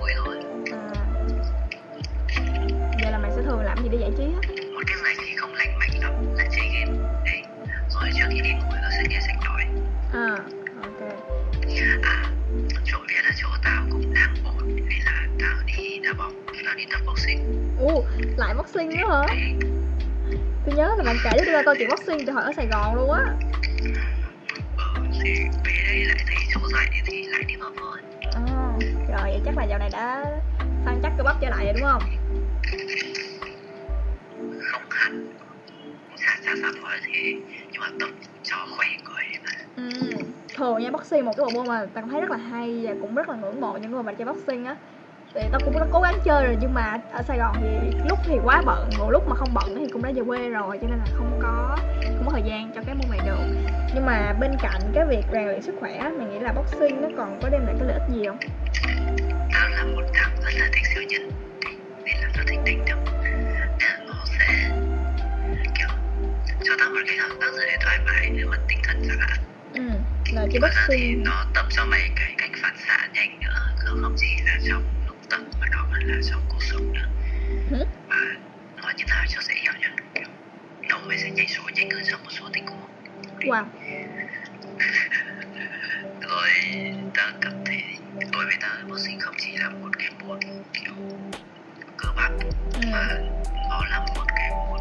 vui 0.00 0.10
thôi. 0.16 0.36
À. 0.72 1.04
vậy 3.02 3.12
là 3.12 3.18
mày 3.18 3.30
sẽ 3.36 3.42
thường 3.42 3.60
làm 3.60 3.82
gì 3.82 3.88
để 3.92 3.98
giải 4.00 4.10
trí 4.18 4.24
á? 4.24 4.40
Một 4.74 4.82
cái 4.86 4.96
giải 5.04 5.14
trí 5.18 5.36
không 5.36 5.54
lành 5.54 5.78
mạnh 5.78 6.00
lắm 6.00 6.12
là 6.36 6.44
chơi 6.56 6.68
game. 6.74 6.98
Đấy. 7.24 7.42
Rồi 7.90 8.10
trước 8.16 8.26
khi 8.30 8.40
đi 8.40 8.52
ngủ 8.52 8.70
tao 8.70 8.90
sẽ 8.90 9.02
nghe 9.08 9.20
sách 9.20 9.36
nói. 9.44 9.62
À 10.12 10.36
ok. 10.82 11.00
À 12.02 12.24
chỗ 12.84 12.98
biết 13.08 13.20
là 13.24 13.30
chỗ 13.42 13.48
tao 13.64 13.86
cũng 13.90 14.14
đang 14.14 14.34
ổn 14.44 14.76
nên 14.76 14.98
là 15.04 15.26
tao 15.40 15.56
đi 15.66 15.98
đá 15.98 16.12
bóng 16.12 16.32
tao 16.64 16.74
đi 16.74 16.84
tập 16.90 17.00
boxing. 17.06 17.74
Ồ 17.80 18.04
lại 18.36 18.54
boxing 18.54 18.88
nữa 18.88 18.96
hả? 18.96 19.26
Đấy. 19.28 19.54
Tôi 20.66 20.74
nhớ 20.76 20.94
là 20.98 21.04
bạn 21.04 21.16
kể 21.24 21.30
cho 21.36 21.52
tôi 21.52 21.64
câu 21.64 21.74
chuyện 21.78 21.88
boxing 21.90 22.26
từ 22.26 22.32
hồi 22.32 22.42
ở 22.42 22.52
sài 22.56 22.66
gòn 22.66 22.94
luôn 22.94 23.10
á. 23.10 23.24
Ừ, 24.78 25.02
thì 25.22 25.34
về 25.64 25.72
đây 25.86 26.04
lại 26.04 26.24
thấy 26.26 26.36
chỗ 26.54 26.60
dạy 26.72 27.02
thì 27.06 27.22
lại 27.26 27.42
đi 27.48 27.56
vào 27.56 27.70
thôi 27.78 27.98
rồi 29.16 29.30
vậy 29.30 29.40
chắc 29.44 29.56
là 29.56 29.64
dạo 29.64 29.78
này 29.78 29.88
đã 29.92 30.24
săn 30.84 31.00
chắc 31.02 31.12
cơ 31.18 31.24
bắp 31.24 31.36
trở 31.40 31.50
lại 31.50 31.64
rồi 31.64 31.72
đúng 31.74 31.82
không? 31.82 32.02
Không 34.72 34.82
hẳn. 34.90 35.26
Chả 36.18 36.36
chả 36.44 36.54
sao 36.62 36.72
nói 36.72 36.98
thế 37.06 37.34
nhưng 37.72 37.80
mà 37.80 37.86
tập 38.00 38.08
cho 38.42 38.56
khỏe 38.76 38.86
người 39.04 39.24
mà. 39.44 39.50
Ừ. 39.76 40.16
thường 40.54 40.78
nha 40.82 40.90
boxing 40.90 41.24
một 41.24 41.32
cái 41.36 41.46
bộ 41.46 41.50
môn 41.50 41.66
mà 41.66 41.78
tao 41.78 41.86
cảm 41.94 42.08
thấy 42.08 42.20
rất 42.20 42.30
là 42.30 42.36
hay 42.36 42.82
và 42.84 42.94
cũng 43.00 43.14
rất 43.14 43.28
là 43.28 43.36
ngưỡng 43.36 43.60
mộ 43.60 43.78
những 43.82 43.90
người 43.90 44.02
mà 44.02 44.12
chơi 44.12 44.26
boxing 44.26 44.64
á. 44.64 44.76
Thì 45.34 45.40
tao 45.52 45.60
cũng 45.64 45.74
đã 45.74 45.86
cố 45.92 46.00
gắng 46.00 46.18
chơi 46.24 46.44
rồi 46.44 46.56
nhưng 46.60 46.74
mà 46.74 47.00
ở 47.12 47.22
Sài 47.22 47.38
Gòn 47.38 47.52
thì 47.60 47.90
lúc 48.08 48.18
thì 48.24 48.38
quá 48.44 48.62
bận 48.66 48.90
một 48.98 49.10
lúc 49.10 49.28
mà 49.28 49.34
không 49.34 49.54
bận 49.54 49.74
thì 49.78 49.86
cũng 49.92 50.02
đã 50.02 50.12
về 50.14 50.22
quê 50.26 50.48
rồi 50.48 50.78
cho 50.82 50.88
nên 50.88 50.98
là 50.98 51.06
không 51.14 51.38
có 51.42 51.76
thời 52.36 52.50
gian 52.50 52.72
cho 52.74 52.80
cái 52.86 52.94
môn 52.94 53.10
này 53.10 53.20
được. 53.26 53.38
Nhưng 53.94 54.06
mà 54.06 54.32
bên 54.40 54.50
cạnh 54.62 54.80
cái 54.94 55.04
việc 55.06 55.22
rèn 55.32 55.44
luyện 55.44 55.62
sức 55.62 55.74
khỏe 55.80 56.10
mày 56.18 56.26
nghĩ 56.26 56.38
là 56.38 56.52
boxing 56.52 57.02
nó 57.02 57.08
còn 57.16 57.40
có 57.42 57.48
đem 57.48 57.66
lại 57.66 57.74
cái 57.78 57.88
lợi 57.88 57.98
ích 57.98 58.16
gì 58.16 58.26
không? 58.26 58.38
Tao 59.52 59.68
là 59.68 59.84
một 59.84 60.02
thằng 60.14 60.30
rất 60.42 60.50
là 60.58 60.68
thích 60.72 60.86
siêu 60.94 61.02
nhân. 61.02 61.30
Nên 62.04 62.16
là 62.22 62.28
tao 62.34 62.44
thích 62.46 62.58
đánh 62.66 62.84
là 63.80 63.98
nó 64.06 64.24
sẽ 64.24 64.70
kiểu 65.78 65.88
cho 66.64 66.72
tao 66.78 66.90
một 66.90 67.00
cái 67.06 67.16
cảm 67.18 67.30
giác 67.40 67.52
rất 67.56 67.64
là 67.66 67.76
thoải 67.80 67.98
mái 68.06 68.30
về 68.36 68.44
mặt 68.44 68.60
tinh 68.68 68.78
thần 68.84 69.02
chẳng 69.08 69.18
hạn. 69.20 69.38
Ừ 69.74 69.82
là 70.32 70.46
thì 70.50 70.58
boxing. 70.58 71.22
nó 71.24 71.44
tập 71.54 71.66
cho 71.70 71.84
mày 71.84 72.10
cái 72.16 72.34
cách 72.38 72.50
phản 72.62 72.74
xạ 72.86 73.08
nhanh 73.14 73.40
nữa. 73.40 73.74
Không 73.76 73.98
không 74.02 74.14
chỉ 74.16 74.26
là 74.46 74.58
trong 74.68 74.82
lúc 75.06 75.16
tập 75.30 75.40
mà 75.60 75.66
nó 75.70 75.78
còn 75.92 76.00
là 76.00 76.16
trong 76.30 76.40
cuộc 76.48 76.62
sống 76.62 76.92
nữa 76.92 77.06
nhảy 81.36 81.46
số 81.46 81.62
nhanh 81.74 81.90
hơn 81.90 82.02
trong 82.10 82.22
một 82.24 82.30
số 82.30 82.48
tình 82.52 82.66
huống 82.66 82.88
wow 83.40 83.64
rồi 86.20 86.48
ta 87.14 87.32
cảm 87.40 87.52
thấy 87.66 87.82
đối 88.32 88.44
với 88.44 88.54
ta 88.60 88.68
boxing 88.88 89.20
không 89.20 89.34
chỉ 89.38 89.56
là 89.56 89.68
một 89.68 89.88
cái 89.98 90.10
môn 90.24 90.40
kiểu 90.72 90.92
cơ 91.96 92.08
bản 92.16 92.38
ừ. 92.74 92.80
mà 92.92 93.08
nó 93.70 93.84
là 93.90 94.06
một 94.16 94.24
cái 94.36 94.50
môn 94.50 94.80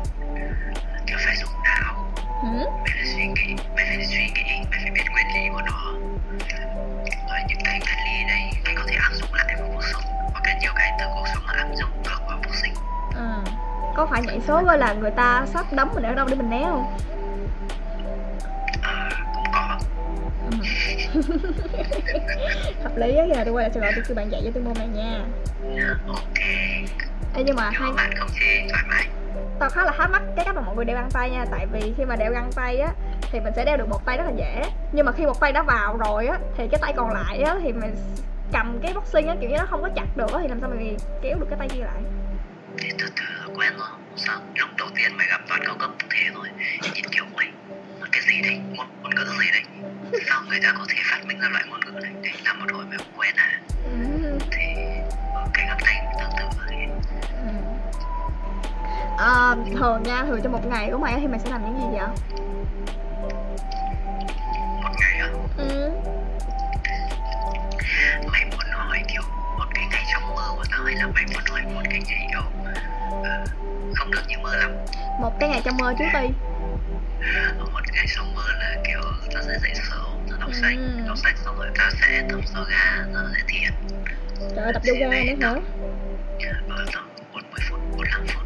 kiểu 1.07 1.17
phải 1.25 1.35
dùng 1.35 1.49
não 1.63 2.13
Hử? 2.43 2.57
mày 2.83 2.93
phải 2.95 3.05
suy 3.05 3.25
nghĩ 3.25 3.55
mày 3.75 3.85
phải 3.85 4.05
suy 4.05 4.25
nghĩ 4.35 4.43
mày 4.71 4.79
phải 4.83 4.91
biết 4.91 5.03
nguyên 5.11 5.27
lý 5.35 5.49
của 5.53 5.61
nó 5.61 5.93
rồi 7.29 7.39
những 7.47 7.59
cái 7.63 7.79
nguyên 7.79 8.27
lý 8.27 8.64
có 13.95 14.05
phải 14.05 14.21
nhảy 14.21 14.39
số 14.47 14.61
là 14.61 14.93
người 14.93 15.11
ta 15.11 15.45
sắp 15.53 15.65
đấm 15.71 15.89
mình 15.95 16.03
ở 16.03 16.13
đâu 16.13 16.27
để 16.29 16.35
mình 16.35 16.49
né 16.49 16.63
không? 16.63 16.97
Hợp 22.83 22.97
lý 22.97 23.15
á 23.15 23.25
giờ 23.25 23.43
tôi 23.45 23.53
quay 23.53 23.63
lại 23.63 23.71
Sài 23.73 23.81
Gòn 23.81 23.91
tôi 23.95 24.03
kêu 24.07 24.15
bạn 24.15 24.31
dạy 24.31 24.41
cho 24.45 24.51
tôi 24.53 24.63
môn 24.63 24.73
này 24.77 24.87
nha. 24.87 25.25
Ok 26.07 26.39
Ê, 27.35 27.43
nhưng 27.45 27.55
mà 27.55 27.71
mái 27.95 29.07
tao 29.59 29.69
khá 29.69 29.85
là 29.85 29.91
thắc 29.97 30.11
mắc 30.11 30.21
cái 30.35 30.45
cách 30.45 30.55
mà 30.55 30.61
mọi 30.61 30.75
người 30.75 30.85
đeo 30.85 30.95
găng 30.95 31.09
tay 31.11 31.29
nha 31.29 31.45
tại 31.51 31.65
vì 31.71 31.93
khi 31.97 32.05
mà 32.05 32.15
đeo 32.15 32.31
găng 32.31 32.51
tay 32.55 32.77
á 32.77 32.91
thì 33.31 33.39
mình 33.39 33.53
sẽ 33.55 33.65
đeo 33.65 33.77
được 33.77 33.89
một 33.89 34.05
tay 34.05 34.17
rất 34.17 34.23
là 34.25 34.31
dễ. 34.37 34.63
Nhưng 34.91 35.05
mà 35.05 35.11
khi 35.11 35.25
một 35.25 35.39
tay 35.39 35.51
đã 35.51 35.63
vào 35.63 35.97
rồi 35.97 36.27
á 36.27 36.39
thì 36.57 36.67
cái 36.71 36.79
tay 36.81 36.93
còn 36.95 37.11
lại 37.11 37.41
á 37.41 37.55
thì 37.63 37.73
mình 37.73 37.95
cầm 38.51 38.79
cái 38.81 38.93
boxing 38.93 39.27
á 39.27 39.35
kiểu 39.41 39.49
như 39.49 39.57
nó 39.57 39.65
không 39.69 39.81
có 39.81 39.89
chặt 39.95 40.17
được 40.17 40.33
á 40.33 40.39
thì 40.41 40.47
làm 40.47 40.59
sao 40.61 40.69
mình 40.69 40.97
kéo 41.21 41.37
được 41.39 41.45
cái 41.49 41.59
tay 41.59 41.69
kia 41.69 41.81
lại 41.81 42.01
thì 42.77 42.89
từ 42.99 43.05
từ 43.15 43.23
là 43.39 43.45
quen 43.55 43.73
rồi. 43.77 43.87
Sao? 44.15 44.41
Lúc 44.55 44.69
đầu 44.77 44.87
tiên 44.95 45.17
mày 45.17 45.27
gặp 45.29 45.41
toàn 45.47 45.61
cao 45.65 45.75
cấp 45.79 45.91
thế 46.09 46.29
thôi. 46.33 46.47
Nhìn 46.81 47.05
kiểu 47.11 47.25
mày 47.35 47.47
cái 48.11 48.21
gì 48.21 48.41
đấy? 48.41 48.59
Ngôn, 48.75 48.87
ngôn 49.03 49.15
ngữ 49.15 49.25
gì 49.43 49.51
đấy? 49.51 49.63
Sao 50.29 50.43
người 50.49 50.59
ta 50.63 50.73
có 50.77 50.85
thể 50.89 50.95
phát 51.11 51.25
minh 51.25 51.39
ra 51.39 51.49
loại 51.49 51.63
ngôn 51.69 51.79
ngữ 51.85 51.91
này? 51.99 52.11
Để 52.21 52.29
làm 52.45 52.59
một 52.59 52.65
hồi 52.73 52.85
mày 52.85 52.97
không 52.97 53.07
quen 53.17 53.35
à? 53.35 53.59
Thì 54.51 54.65
ở 55.33 55.47
cái 55.53 55.65
găng 55.67 55.77
tay 55.85 55.95
cũng 56.01 56.19
tương 56.19 56.29
tự 56.37 56.57
vậy 56.57 56.87
Ừ. 57.45 57.51
À, 59.17 59.55
thường 59.79 60.03
nha 60.03 60.23
thường 60.23 60.39
trong 60.43 60.51
một 60.51 60.65
ngày 60.65 60.89
của 60.91 60.97
mày 60.97 61.19
thì 61.21 61.27
mày 61.27 61.39
sẽ 61.39 61.49
làm 61.49 61.61
những 61.65 61.81
gì 61.81 61.97
vậy? 61.97 62.07
Một 64.83 64.91
ngày 64.99 65.19
á? 65.19 65.27
Ừ. 65.57 65.91
là 71.05 71.11
mày 71.13 71.25
muốn 71.33 71.43
hỏi 71.49 71.61
một 71.73 71.81
cái 71.89 72.01
ngày 72.07 72.27
kiểu 72.31 72.41
ờ, 73.23 73.45
không 73.95 74.11
được 74.11 74.21
như 74.27 74.37
mơ 74.43 74.55
lắm. 74.55 74.71
Một 75.21 75.31
cái 75.39 75.49
ngày 75.49 75.61
trong 75.65 75.77
mơ 75.77 75.93
trước 75.99 76.05
đi. 76.13 76.27
Ở 77.59 77.65
một 77.73 77.81
ngày 77.93 78.05
trong 78.15 78.35
mơ 78.35 78.43
là 78.59 78.75
kiểu 78.87 79.01
tao 79.33 79.43
sẽ 79.43 79.59
dậy 79.61 79.71
sớm 79.89 80.27
tao 80.29 80.39
đọc 80.39 80.49
sách. 80.53 80.77
Ừ. 80.77 81.07
đọc 81.07 81.17
sách 81.17 81.35
xong 81.45 81.57
rồi 81.57 81.67
tao 81.77 81.89
sẽ 82.01 82.23
tập 82.29 82.39
yoga 82.55 83.05
tao 83.13 83.23
sẽ 83.33 83.43
thiền. 83.47 83.71
Trời 84.55 84.73
tập 84.73 84.81
yoga 84.87 85.07
nữa 85.09 85.35
hả? 85.41 85.55
ở 86.69 86.85
tầm 86.93 87.09
40 87.33 87.59
phút 87.69 87.79
45 87.91 88.25
phút 88.27 88.44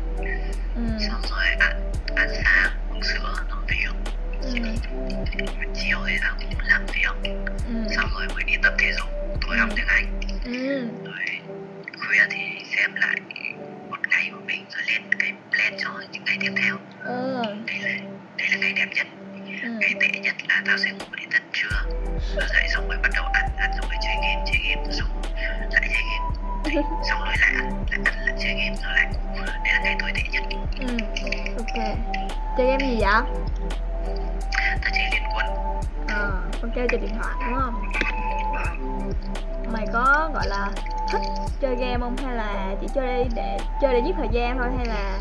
không 42.10 42.26
hay 42.28 42.36
là 42.36 42.76
chỉ 42.82 42.88
chơi 42.96 43.28
để 43.36 43.58
chơi 43.82 43.94
để 43.94 44.02
giết 44.06 44.14
thời 44.18 44.28
gian 44.32 44.58
thôi 44.58 44.68
hay 44.78 44.86
là 44.86 45.20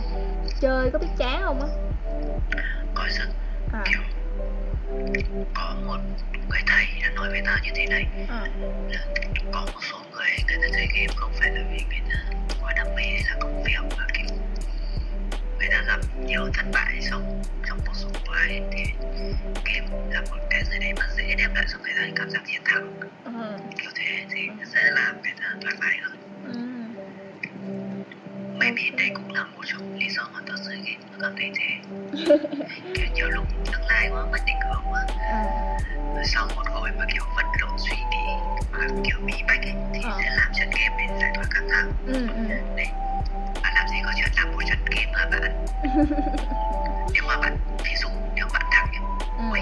chơi 0.60 0.90
có 0.92 0.98
biết 0.98 1.06
chán 1.18 1.40
không 1.44 1.60
á 1.60 1.68
có 2.94 3.04
sự 3.08 3.24
à, 3.72 3.82
kiểu 3.84 4.00
có 5.54 5.74
một 5.86 5.98
người 6.50 6.60
thầy 6.66 6.86
đã 7.02 7.10
nói 7.14 7.28
với 7.28 7.42
tao 7.46 7.56
như 7.64 7.70
thế 7.74 7.86
này 7.86 8.06
à. 8.28 8.46
là 8.90 9.00
có 9.52 9.60
một 9.74 9.80
số 9.90 9.98
người 10.12 10.28
người 10.48 10.56
ta 10.62 10.68
chơi 10.72 10.86
game 10.94 11.12
không 11.16 11.32
phải 11.40 11.50
là 11.50 11.60
vì 11.72 11.84
người 11.88 12.00
ta 12.10 12.34
quá 12.62 12.72
đam 12.76 12.86
mê 12.96 13.02
hay 13.02 13.22
là 13.30 13.36
công 13.40 13.62
việc 13.64 13.96
mà 13.98 14.04
kiểu 14.14 14.36
người 15.58 15.68
ta 15.70 15.82
gặp 15.86 16.00
nhiều 16.24 16.48
thất 16.54 16.64
bại 16.72 16.98
trong 17.10 17.42
trong 17.68 17.78
sống 17.94 18.12
của 18.26 18.32
ai 18.32 18.62
thì 18.72 18.84
game 19.64 19.88
là 20.10 20.20
một 20.20 20.36
cái 20.50 20.64
gì 20.64 20.78
đấy 20.80 20.92
mà 20.98 21.06
dễ 21.16 21.34
đem 21.38 21.54
lại 21.54 21.64
cho 21.72 21.78
người 21.82 21.92
ta 21.96 22.02
cảm 22.16 22.30
giác 22.30 22.40
chiến 22.46 22.60
thắng 22.64 23.00
Ừ. 23.24 23.58
kiểu 23.78 23.90
thế 23.94 24.24
thì 24.30 24.48
sẽ 24.74 24.90
làm 24.90 25.22
người 25.22 25.32
ta 25.40 25.46
thoải 25.62 25.74
mái 25.80 25.98
hơn. 26.02 26.16
Maybe 28.58 28.82
đây 28.98 29.10
cũng 29.14 29.32
là 29.34 29.42
một 29.44 29.62
trong 29.66 29.98
lý 29.98 30.08
do 30.10 30.22
mà 30.34 30.40
tao 30.46 30.56
chơi 30.66 30.76
game 30.76 30.98
tao 31.10 31.18
cảm 31.22 31.34
thấy 31.36 31.52
thế 31.58 31.76
kiểu 32.94 33.06
nhiều 33.14 33.28
lúc 33.28 33.44
tương 33.72 33.86
lai 33.88 34.08
quá 34.12 34.22
mất 34.32 34.38
định 34.46 34.56
hướng 34.68 34.82
quá 34.92 35.04
À. 35.32 35.44
rồi 36.14 36.24
sau 36.24 36.46
một 36.56 36.62
hồi 36.70 36.90
mà 36.98 37.04
kiểu 37.12 37.22
vật 37.36 37.46
lộn 37.60 37.70
suy 37.78 37.96
nghĩ 37.96 38.26
mà 38.72 38.86
kiểu 39.04 39.16
bí 39.26 39.34
bách 39.48 39.60
ấy, 39.62 39.74
thì 39.94 40.00
Ờ. 40.04 40.18
sẽ 40.22 40.30
làm 40.36 40.52
trận 40.58 40.70
game 40.70 40.96
để 40.98 41.18
giải 41.20 41.30
tỏa 41.34 41.44
căng 41.50 41.68
thẳng 41.70 41.92
Ừ. 42.06 42.28
Ừ. 42.36 42.54
đấy 42.76 42.86
bạn 43.62 43.74
làm 43.74 43.88
gì 43.88 43.96
có 44.04 44.12
chuyện 44.16 44.28
làm 44.36 44.52
một 44.52 44.62
trận 44.68 44.78
game 44.84 45.12
hả 45.14 45.26
bạn 45.30 45.66
nếu 47.14 47.22
mà 47.26 47.36
bạn 47.36 47.56
ví 47.84 47.90
dụ 48.02 48.08
nếu 48.34 48.46
bạn 48.52 48.62
thắng 48.70 48.86
Ừ. 49.38 49.44
ui 49.50 49.60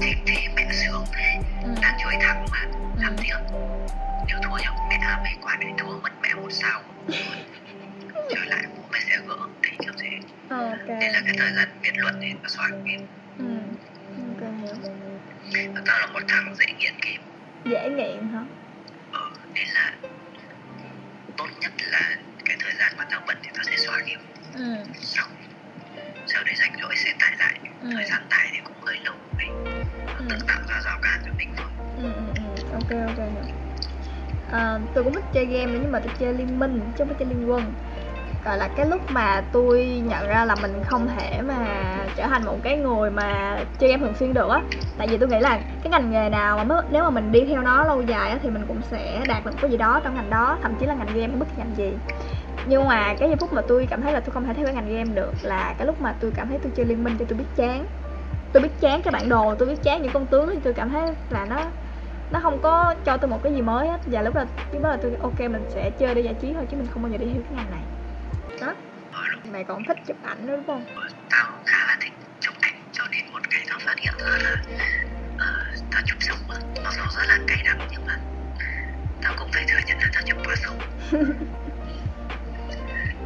thế 0.00 0.14
thế 0.26 0.48
mẹ 0.56 0.66
sướng 0.72 1.04
thế 1.12 1.36
Ừ. 1.64 1.74
đang 1.82 1.94
chơi 2.04 2.16
thắng 2.22 2.46
mà 2.52 2.58
làm 2.96 3.16
Ừ. 3.16 3.22
tiếp 3.24 3.36
thời 11.42 11.52
gian 11.56 11.68
viết 11.82 11.90
luận 11.96 12.14
thì 12.22 12.28
tao 12.42 12.48
xóa 12.48 12.68
game 12.68 13.06
ừ 13.38 13.44
ok 14.28 14.40
hiểu. 14.60 14.76
Là 15.86 16.06
một 16.12 16.20
thằng 16.28 16.54
dễ 16.58 16.66
nghiện 16.78 16.94
game. 17.04 17.24
Dễ 17.64 17.88
nghiện 17.90 18.28
hả? 18.32 18.40
Ờ, 19.10 19.20
nên 19.54 19.68
là 19.74 19.98
tốt 21.36 21.46
nhất 21.60 21.72
là 21.92 22.16
cái 22.44 22.56
thời 22.60 22.72
gian 22.78 22.92
mà 22.98 23.04
tao 23.10 23.22
bận 23.26 23.36
thì 23.42 23.50
tao 23.54 23.64
sẽ 23.64 23.76
xóa 23.86 23.98
game. 23.98 24.24
Ừ. 24.54 24.84
Xong 24.94 25.30
sau 26.26 26.44
đấy 26.44 26.54
rảnh 26.58 26.72
rỗi 26.82 26.94
sẽ 26.96 27.14
tải 27.20 27.32
lại. 27.38 27.54
Ừ. 27.80 27.88
thời 27.94 28.04
gian 28.04 28.22
tải 28.30 28.48
thì 28.52 28.58
cũng 28.64 28.76
hơi 28.86 28.98
lâu. 29.04 29.14
Ấy 29.38 29.48
Ừ. 30.18 30.24
tự 30.30 30.36
tạo 30.48 30.60
ra 30.68 30.80
rào 30.84 30.98
cản 31.02 31.20
cho 31.26 31.32
mình 31.38 31.48
thôi. 31.58 31.68
Ừ 31.96 32.02
ừ 32.02 32.24
ừ. 32.36 32.72
Ok 32.72 32.90
ok 33.16 33.28
à, 34.52 34.78
tôi 34.94 35.04
cũng 35.04 35.14
thích 35.14 35.24
chơi 35.32 35.46
game 35.46 35.72
nhưng 35.80 35.92
mà 35.92 35.98
tôi 36.00 36.12
chơi 36.18 36.34
liên 36.34 36.58
minh 36.58 36.80
chứ 36.80 36.94
không 36.98 37.08
phải 37.08 37.16
chơi 37.18 37.28
liên 37.28 37.50
quân 37.50 37.74
gọi 38.44 38.58
là 38.58 38.68
cái 38.76 38.86
lúc 38.86 39.00
mà 39.10 39.44
tôi 39.52 40.02
nhận 40.04 40.28
ra 40.28 40.44
là 40.44 40.56
mình 40.62 40.84
không 40.84 41.08
thể 41.16 41.42
mà 41.42 41.66
trở 42.16 42.26
thành 42.26 42.44
một 42.44 42.58
cái 42.62 42.76
người 42.76 43.10
mà 43.10 43.58
chơi 43.78 43.90
game 43.90 44.02
thường 44.02 44.14
xuyên 44.14 44.34
được 44.34 44.50
á. 44.50 44.62
Tại 44.98 45.06
vì 45.08 45.18
tôi 45.18 45.28
nghĩ 45.28 45.40
là 45.40 45.60
cái 45.82 45.90
ngành 45.90 46.10
nghề 46.10 46.28
nào 46.28 46.56
mà 46.56 46.64
mới- 46.64 46.82
nếu 46.90 47.04
mà 47.04 47.10
mình 47.10 47.32
đi 47.32 47.44
theo 47.44 47.62
nó 47.62 47.84
lâu 47.84 48.02
dài 48.02 48.30
á 48.30 48.38
thì 48.42 48.50
mình 48.50 48.66
cũng 48.68 48.82
sẽ 48.82 49.24
đạt 49.26 49.44
được 49.44 49.52
cái 49.60 49.70
gì 49.70 49.76
đó 49.76 50.00
trong 50.04 50.14
ngành 50.14 50.30
đó, 50.30 50.58
thậm 50.62 50.74
chí 50.80 50.86
là 50.86 50.94
ngành 50.94 51.14
game 51.14 51.36
bất 51.36 51.48
kỳ 51.48 51.54
ngành 51.56 51.74
gì. 51.76 51.98
Nhưng 52.66 52.88
mà 52.88 53.14
cái 53.14 53.28
giây 53.28 53.36
phút 53.36 53.52
mà 53.52 53.62
tôi 53.68 53.86
cảm 53.86 54.02
thấy 54.02 54.12
là 54.12 54.20
tôi 54.20 54.30
không 54.30 54.44
thể 54.44 54.54
theo 54.54 54.64
cái 54.64 54.74
ngành 54.74 54.88
game 54.88 55.10
được 55.14 55.32
là 55.42 55.74
cái 55.78 55.86
lúc 55.86 56.00
mà 56.00 56.14
tôi 56.20 56.32
cảm 56.34 56.48
thấy 56.48 56.58
tôi 56.62 56.72
chơi 56.76 56.86
liên 56.86 57.04
minh 57.04 57.16
thì 57.18 57.24
tôi 57.28 57.38
biết 57.38 57.44
chán. 57.56 57.86
Tôi 58.52 58.62
biết 58.62 58.80
chán 58.80 59.02
cái 59.02 59.12
bản 59.12 59.28
đồ, 59.28 59.54
tôi 59.54 59.68
biết 59.68 59.82
chán 59.82 60.02
những 60.02 60.12
con 60.12 60.26
tướng 60.26 60.50
thì 60.54 60.60
tôi 60.64 60.72
cảm 60.72 60.90
thấy 60.90 61.14
là 61.30 61.44
nó 61.44 61.70
nó 62.30 62.40
không 62.40 62.58
có 62.62 62.94
cho 63.04 63.16
tôi 63.16 63.30
một 63.30 63.42
cái 63.42 63.54
gì 63.54 63.62
mới 63.62 63.88
hết 63.88 64.00
và 64.06 64.22
lúc 64.22 64.34
đó 64.34 64.44
lúc 64.72 64.82
đó 64.82 64.88
là 64.88 64.96
tôi, 65.02 65.16
ok, 65.20 65.40
mình 65.40 65.64
sẽ 65.74 65.90
chơi 65.90 66.14
để 66.14 66.20
giải 66.20 66.34
trí 66.34 66.54
thôi 66.54 66.66
chứ 66.70 66.76
mình 66.76 66.86
không 66.86 67.02
bao 67.02 67.12
giờ 67.12 67.18
đi 67.18 67.32
theo 67.32 67.42
cái 67.42 67.56
ngành 67.56 67.70
này 67.70 67.82
lúc 68.66 69.46
mày 69.52 69.64
còn 69.68 69.84
thích 69.88 69.96
chụp 70.06 70.16
ảnh 70.22 70.46
nữa 70.46 70.56
đúng 70.56 70.66
không? 70.66 70.84
Tao 71.30 71.62
khá 71.66 71.86
là 71.86 71.96
thích 72.00 72.12
chụp 72.40 72.54
ảnh 72.60 72.74
cho 72.92 73.04
nên 73.12 73.32
một 73.32 73.40
ngày 73.50 73.64
tao 73.68 73.78
phát 73.86 73.94
hiện 74.00 74.14
ra 74.18 74.38
là 74.38 74.62
ờ, 75.38 75.46
tao 75.90 76.02
chụp 76.06 76.18
sống 76.20 76.38
á 76.50 76.58
mặc 76.84 76.92
dù 76.96 77.02
rất 77.16 77.24
là 77.28 77.38
cay 77.48 77.62
đắng 77.64 77.88
nhưng 77.90 78.04
mà 78.06 78.16
tao 79.22 79.34
cũng 79.38 79.48
phải 79.54 79.64
thừa 79.68 79.78
nhận 79.86 79.98
là 79.98 80.10
tao 80.14 80.22
chụp 80.26 80.38
quá 80.46 80.54
sống 80.64 80.78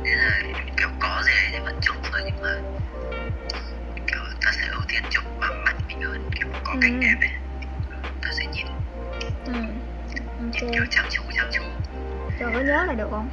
nên 0.05 0.19
là 0.19 0.40
kiểu 0.76 0.88
có 1.00 1.23
gì 1.26 1.33
đấy 1.33 1.49
thì 1.52 1.59
vẫn 1.64 1.78
chụp 1.83 1.97
thôi 2.12 2.21
nhưng 2.26 2.43
mà 2.43 2.52
kiểu 4.07 4.21
tao 4.45 4.52
sẽ 4.52 4.66
ưu 4.73 4.83
tiên 4.88 5.02
chụp 5.11 5.25
bằng 5.40 5.64
mắt 5.64 5.75
mình 5.88 6.00
hơn 6.02 6.31
kiểu 6.40 6.49
có 6.64 6.73
Ừ. 6.73 6.78
cảnh 6.83 7.00
đẹp 7.00 7.16
ấy. 7.21 7.31
Tao 8.23 8.33
sẽ 8.38 8.47
nhìn. 8.47 8.66
Ừ 9.47 9.52
nhìn 9.52 10.23
ok. 10.38 10.61
Kiểu 10.61 10.85
chăm 10.90 11.05
chú 11.11 11.23
chăm 11.37 11.47
chú. 11.52 11.62
Rồi 12.40 12.50
có 12.55 12.61
nhớ 12.61 12.85
lại 12.87 12.97
được 12.97 13.09
không 13.11 13.28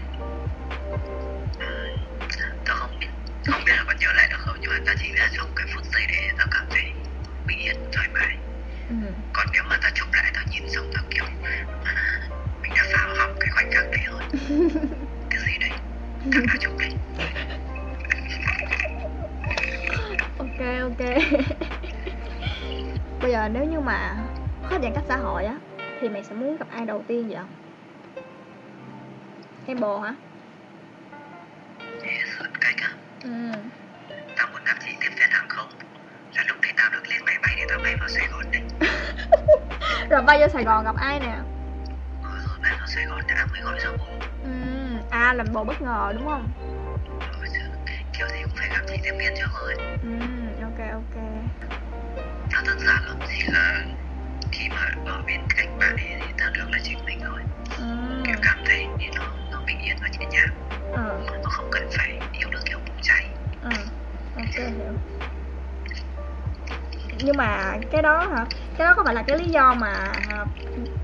không 3.51 3.61
biết 3.65 3.73
là 3.77 3.83
còn 3.87 3.97
nhớ 3.99 4.13
lại 4.13 4.27
được 4.29 4.37
không? 4.39 4.57
Nhưng 4.59 4.71
mà 4.71 4.77
tao 4.85 4.95
chỉ 5.01 5.11
là 5.13 5.29
trong 5.37 5.51
cái 5.55 5.67
phút 5.73 5.83
giây 5.93 6.03
đấy 6.07 6.29
tao 6.37 6.47
cảm 6.51 6.65
thấy 6.71 6.93
bình 7.47 7.59
yên 7.59 7.75
thoải 7.91 8.07
mái. 8.13 8.37
Ừ. 8.89 8.95
Còn 9.33 9.47
nếu 9.53 9.63
mà 9.69 9.77
tao 9.81 9.91
chụp 9.93 10.07
lại 10.13 10.31
tao 10.33 10.43
nhìn 10.49 10.63
xong 10.75 10.85
tao 10.93 11.03
kiểu 11.09 11.25
à, 11.83 11.93
mình 12.61 12.71
đã 12.75 12.83
phá 12.93 12.99
hỏng 13.17 13.35
cái 13.39 13.49
khoảnh 13.51 13.71
khắc 13.71 13.85
đấy 13.91 14.01
rồi. 14.05 14.21
Cái 15.29 15.39
gì 15.45 15.57
đấy? 15.59 15.71
Thằng 16.33 16.45
nào 16.47 16.55
chụp 16.59 16.73
đấy? 16.79 16.89
Ok 20.37 20.59
ok. 20.81 20.99
Bây 23.21 23.31
giờ 23.31 23.49
nếu 23.49 23.63
như 23.65 23.79
mà 23.79 24.15
hết 24.63 24.81
giãn 24.83 24.93
cách 24.95 25.03
xã 25.07 25.17
hội 25.17 25.45
á 25.45 25.59
thì 26.01 26.09
mày 26.09 26.23
sẽ 26.23 26.35
muốn 26.35 26.57
gặp 26.57 26.67
ai 26.69 26.85
đầu 26.85 27.05
tiên 27.07 27.29
vậy? 27.29 27.43
Em 29.65 29.79
bồ 29.79 29.99
hả 29.99 30.15
bay 40.25 40.39
vô 40.39 40.47
sài 40.53 40.63
gòn 40.63 40.83
gặp 40.83 40.95
ai 40.95 41.19
nè? 41.19 41.37
Ờ, 42.23 42.29
rồi 42.47 42.57
bay 42.61 42.71
vào 42.77 42.87
sài 42.87 43.05
gòn 43.05 43.19
đã 43.27 43.45
mới 43.51 43.61
gọi 43.61 43.79
cho 43.83 43.89
bố. 43.99 44.05
Ừ 44.43 44.49
à 45.09 45.33
làm 45.33 45.53
bồ 45.53 45.63
bất 45.63 45.81
ngờ 45.81 46.13
đúng 46.15 46.25
không? 46.25 46.51
Chứ 47.53 47.59
kiểu 48.13 48.27
gì 48.27 48.43
cũng 48.43 48.51
phải 48.55 48.69
gặp 48.69 48.81
chị 48.87 48.95
tiếp 49.03 49.11
viên 49.19 49.33
trước 49.37 49.49
rồi 49.61 49.73
ừ 50.01 50.09
ok 50.61 50.91
ok. 50.93 51.23
Tao 52.51 52.61
đơn 52.67 52.79
giản 52.79 53.03
lắm 53.07 53.17
chỉ 53.29 53.47
là 53.47 53.83
khi 54.51 54.69
mà 54.69 54.81
ở 55.05 55.21
bên 55.27 55.41
cạnh 55.55 55.79
bạn 55.79 55.95
ấy 55.97 56.15
thì 56.27 56.33
tao 56.37 56.49
được 56.53 56.65
là 56.71 56.77
chính 56.83 57.05
mình 57.05 57.19
thôi. 57.21 57.41
Ừ 57.77 57.83
kiểu 58.27 58.35
cảm 58.43 58.57
thấy 58.65 58.85
như 58.99 59.07
nó 59.15 59.23
nó 59.51 59.61
bình 59.67 59.79
yên 59.79 59.97
và 60.01 60.07
nhẹ 60.19 60.25
nhàng. 60.31 60.49
Ờ 60.95 61.19
nó 61.43 61.49
không 61.49 61.69
cần 61.71 61.89
phải 61.97 62.19
yêu 62.31 62.49
được 62.51 62.59
kiểu 62.65 62.79
bùng 62.87 62.97
cháy. 63.01 63.29
Ừ 63.61 63.69
ok 64.35 64.55
hiểu. 64.55 64.93
Nhưng 67.23 67.37
mà 67.37 67.77
cái 67.91 68.01
đó 68.01 68.27
hả 68.35 68.45
cái 68.77 68.85
đó 68.87 68.93
có 68.97 69.03
phải 69.05 69.13
là 69.15 69.23
cái 69.27 69.37
lý 69.37 69.51
do 69.51 69.73
mà 69.75 69.87
à, 70.27 70.45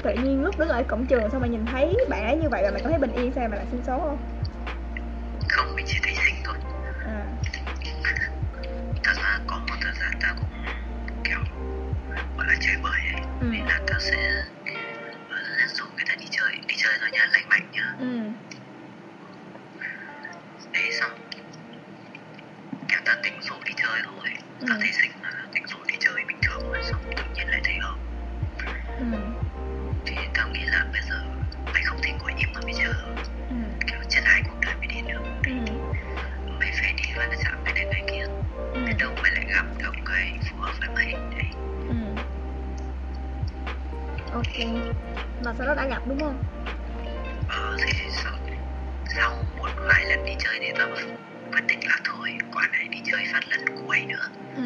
tự 0.03 0.13
nhiên 0.15 0.41
lúc 0.41 0.57
đứng 0.59 0.69
ở 0.69 0.83
cổng 0.87 1.07
trường 1.07 1.29
xong 1.29 1.41
mày 1.41 1.49
nhìn 1.49 1.65
thấy 1.65 1.97
bạn 2.09 2.23
ấy 2.25 2.37
như 2.37 2.49
vậy 2.49 2.61
và 2.65 2.71
mày 2.71 2.81
cảm 2.81 2.91
thấy 2.91 2.99
bình 2.99 3.11
yên 3.11 3.33
sao 3.33 3.47
mà 3.49 3.57
lại 3.57 3.65
sinh 3.71 3.83
số 3.83 3.99
không? 3.99 4.38
Gặp 39.59 39.65
được 39.77 39.93
người 40.05 40.39
phù 40.51 40.57
hợp 40.57 40.73
với 40.79 40.89
mày 40.95 41.13
đấy. 41.13 41.49
Ừ. 41.89 41.95
Ok. 44.33 44.83
Và 45.41 45.53
sau 45.57 45.67
đó 45.67 45.73
đã 45.75 45.87
gặp 45.87 46.01
đúng 46.07 46.19
không? 46.19 46.43
Ờ 47.47 47.77
thì 47.85 48.09
sau, 48.23 48.33
sau 49.15 49.45
một 49.57 49.69
vài 49.87 50.05
lần 50.05 50.25
đi 50.25 50.33
chơi 50.39 50.59
thì 50.59 50.71
tao 50.77 50.87
quyết 51.51 51.61
định 51.67 51.79
là 51.83 51.99
thôi 52.03 52.37
quả 52.53 52.67
này 52.71 52.87
đi 52.91 52.97
chơi 53.11 53.25
phát 53.33 53.47
lần 53.49 53.65
cuối 53.81 54.05
nữa. 54.07 54.29
Ừ. 54.55 54.63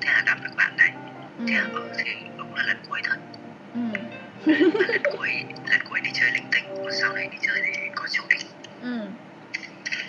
Thế 0.00 0.12
là 0.12 0.22
gặp 0.26 0.38
được 0.44 0.50
bạn 0.56 0.76
này. 0.76 0.92
Ừ. 1.38 1.44
Thế 1.48 1.54
là 1.54 1.68
ừ 1.72 1.92
thì 2.04 2.10
đúng 2.38 2.54
là 2.54 2.62
lần 2.62 2.76
cuối 2.88 3.00
thật 3.04 3.18
ừ. 3.74 3.80
Lần 4.88 5.02
cuối 5.12 5.30
lần 5.64 5.80
cuối 5.90 6.00
đi 6.04 6.10
chơi 6.14 6.30
linh 6.30 6.50
tinh 6.52 6.74
sau 7.00 7.12
này 7.12 7.28
đi 7.28 7.38
chơi 7.40 7.62
thì 7.64 7.72
có 7.94 8.06
chủ 8.12 8.22
đích 8.30 8.46
ừ. 8.82 9.10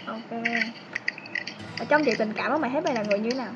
Ok. 0.05 0.41
Ở 1.79 1.85
trong 1.89 2.05
chuyện 2.05 2.15
tình 2.17 2.33
cảm 2.33 2.51
á 2.51 2.57
mày 2.57 2.71
thấy 2.71 2.81
mày 2.81 2.93
là 2.93 3.03
người 3.03 3.19
như 3.19 3.29
thế 3.31 3.37
nào 3.37 3.53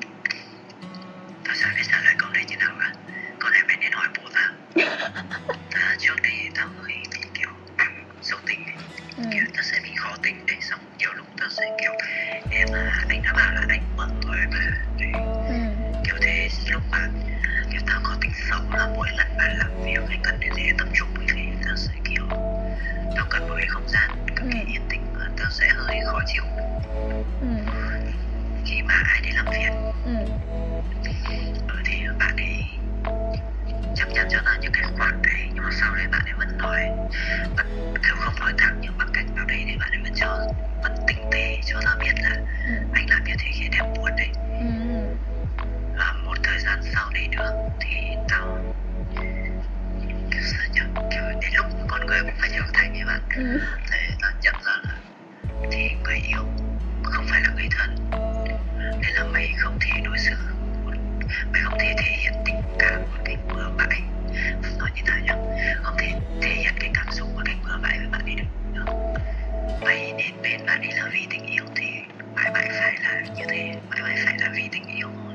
như 73.36 73.44
thế 73.48 73.74
có 73.90 73.96
thể 74.06 74.14
phải 74.24 74.38
là 74.38 74.50
vì 74.56 74.68
tình 74.72 74.96
yêu 74.96 75.08
thôi. 75.16 75.34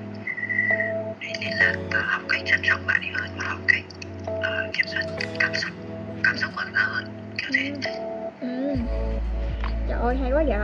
Thế 1.21 1.33
nên 1.41 1.53
là 1.57 2.01
học 2.05 2.21
cách 2.29 2.41
chăm 2.45 2.59
sóc 2.69 2.79
bạn 2.87 3.01
ấy 3.01 3.09
hơn 3.13 3.29
và 3.37 3.45
học 3.49 3.59
cách 3.67 3.83
uh, 4.31 4.73
kiểm 4.73 4.85
soát 4.87 5.03
cảm 5.39 5.55
xúc 5.55 5.71
cảm 6.23 6.37
xúc 6.37 6.51
của 6.55 6.63
ra 6.73 6.81
hơn 6.81 7.33
kiểu 7.37 7.49
thế. 7.53 7.91
Ừ. 8.41 8.69
ừ. 8.69 8.75
trời 9.87 9.99
ơi 9.99 10.17
hay 10.21 10.31
quá 10.31 10.43
vậy. 10.47 10.57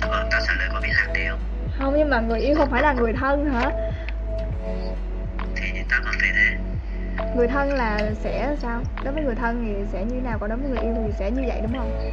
Ờ, 0.00 0.28
tao 0.30 0.40
trả 0.46 0.54
lời 0.58 0.68
có 0.72 0.80
biết 0.80 0.92
làm 0.96 1.08
thế 1.14 1.26
không? 1.30 1.40
Không 1.78 1.94
nhưng 1.98 2.10
mà 2.10 2.20
người 2.20 2.40
yêu 2.40 2.56
không 2.56 2.70
phải 2.70 2.82
là 2.82 2.92
người 2.92 3.12
thân 3.12 3.50
hả? 3.50 3.70
Thì 5.56 5.82
tao 5.90 6.00
còn 6.04 6.14
thấy 6.20 6.30
thế. 6.34 6.56
Người 7.36 7.48
thân 7.48 7.72
là 7.72 8.12
sẽ 8.22 8.56
sao? 8.62 8.82
Đối 9.04 9.14
với 9.14 9.22
người 9.22 9.34
thân 9.34 9.64
thì 9.66 9.84
sẽ 9.92 10.04
như 10.04 10.20
nào 10.20 10.38
còn 10.38 10.50
đối 10.50 10.58
với 10.58 10.70
người 10.70 10.80
yêu 10.80 10.94
thì 11.06 11.12
sẽ 11.18 11.30
như 11.30 11.42
vậy 11.46 11.60
đúng 11.62 11.72
không? 11.72 12.12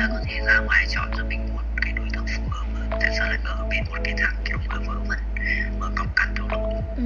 Ta 0.00 0.08
có 0.12 0.20
thể 0.26 0.40
ra 0.46 0.58
ngoài 0.58 0.86
chọn 0.88 1.12
cho 1.16 1.24
mình 1.24 1.54
một 1.54 1.62
cái 1.82 1.92
đối 1.92 2.06
tượng 2.14 2.26
phù 2.26 2.42
hợp 2.50 2.66
hơn. 2.74 2.90
Tại 3.00 3.10
sao 3.18 3.26
lại 3.28 3.38
ở 3.44 3.66
bên 3.70 3.84
một 3.90 3.96
cái 4.04 4.14
thằng 4.18 4.34
kiểu 4.44 4.58
vừa 4.68 4.78
vớ 4.86 4.94
vẩn 5.08 5.18
vừa 5.80 5.90
cọc 5.96 6.06
cằn 6.16 6.34
thổ 6.34 6.48
lộ 6.48 6.68
ừ. 6.96 7.02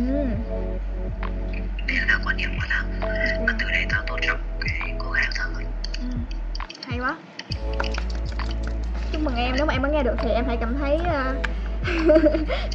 Đấy 1.87 1.97
là 2.09 2.19
quan 2.25 2.37
điểm 2.37 2.51
của 2.57 2.67
tao 2.71 2.85
và 3.47 3.55
từ 3.59 3.67
đấy 3.71 3.87
tao 3.91 4.03
tôn 4.07 4.21
trọng 4.27 4.39
cái 4.61 4.95
cô 4.99 5.11
gái 5.11 5.25
của 5.27 5.33
tao 5.39 5.49
hơn. 5.55 5.65
Ừ. 6.01 6.07
hay 6.87 6.99
quá. 6.99 7.17
Chúc 9.13 9.23
mừng 9.23 9.37
em 9.37 9.55
nếu 9.57 9.67
mà 9.67 9.75
em 9.75 9.83
có 9.83 9.89
nghe 9.89 10.03
được 10.03 10.17
thì 10.23 10.31
em 10.31 10.45
hãy 10.47 10.57
cảm 10.61 10.79
thấy 10.79 10.99
ờ, 11.07 11.35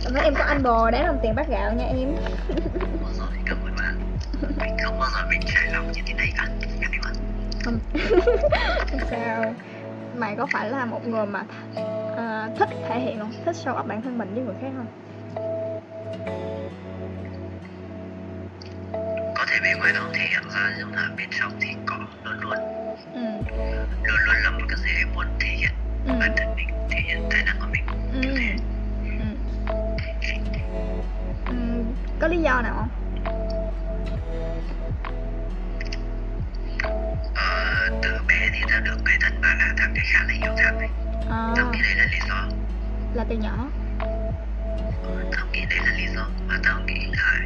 cảm 0.04 0.14
thấy 0.14 0.24
em 0.24 0.36
có 0.36 0.44
anh 0.44 0.64
bồ 0.64 0.92
đáng 0.92 1.06
đồng 1.06 1.20
tiền 1.24 1.36
bát 1.36 1.48
gạo 1.50 1.74
nha 1.74 1.86
em. 1.86 2.16
Ôi 3.04 3.12
rồi 3.18 3.28
cảm 3.46 3.58
ơn 3.66 3.76
bạn 3.76 4.00
mình 4.60 4.78
không 4.84 5.00
bao 5.00 5.10
giờ 5.14 5.26
mình 5.30 5.42
trải 5.46 5.74
lòng 5.74 5.92
như 5.92 6.02
thế 6.06 6.14
này 6.14 6.34
cả. 6.38 6.48
Không. 7.66 7.80
Không 8.92 9.00
sao 9.10 9.54
mày 10.20 10.36
có 10.36 10.46
phải 10.46 10.70
là 10.70 10.86
một 10.86 11.08
người 11.08 11.26
mà 11.26 11.44
ờ, 12.16 12.50
thích 12.60 12.70
thể 12.90 13.00
hiện 13.00 13.20
không? 13.20 13.32
Thích 13.46 13.56
show 13.56 13.80
up 13.80 13.88
bản 13.88 14.02
thân 14.02 14.18
mình 14.18 14.34
với 14.34 14.44
người 14.44 14.56
khác 14.62 14.72
không? 14.78 14.88
Có 19.36 19.46
thể 19.48 19.60
bên 19.64 19.78
ngoài 19.80 19.94
nó 19.94 20.00
không 20.00 20.14
thể 20.14 20.28
hiện 20.30 20.44
ra 20.56 20.76
nhưng 20.78 20.92
mà 20.92 21.10
bên 21.18 21.30
trong 21.40 21.52
thì 21.62 21.68
có 21.86 21.98
luôn 22.24 22.40
luôn. 22.42 22.58
Ừ. 23.14 23.22
Luôn 24.04 24.18
luôn 24.26 24.36
là 24.44 24.50
một 24.50 24.66
cái 24.70 24.78
gì 24.78 25.06
muốn 25.16 25.26
thể 25.40 25.48
hiện 25.48 25.72
ừ. 26.06 26.12
bản 26.20 26.34
thân 26.38 26.56
mình 26.56 26.68
thể 26.90 26.98
hiện 27.04 27.24
tài 27.32 27.44
năng 27.44 27.56
của 27.60 27.68
mình. 27.72 27.86
Ừ. 28.14 28.22
Ừ. 29.20 29.26
Ừ, 31.48 31.84
có 32.20 32.28
lý 32.28 32.38
do 32.38 32.62
nào 32.62 32.74
không 32.76 32.99
khá 40.20 40.26
là 40.28 40.34
hiểu 40.34 40.56
thằng 40.64 40.78
ấy 40.78 40.88
à, 41.30 41.54
tao 41.56 41.72
nghĩ 41.74 41.80
đây 41.84 41.96
là 41.96 42.06
lý 42.12 42.20
do. 42.28 42.48
Là 43.14 43.26
từ 43.30 43.36
nhỏ. 43.36 43.70
Ờ, 45.04 45.24
tao 45.32 45.46
nghĩ 45.52 45.66
đây 45.70 45.80
là 45.86 45.92
lý 45.98 46.06
do. 46.16 46.28
Và 46.48 46.60
tao 46.64 46.80
nghĩ 46.86 47.12
là 47.12 47.40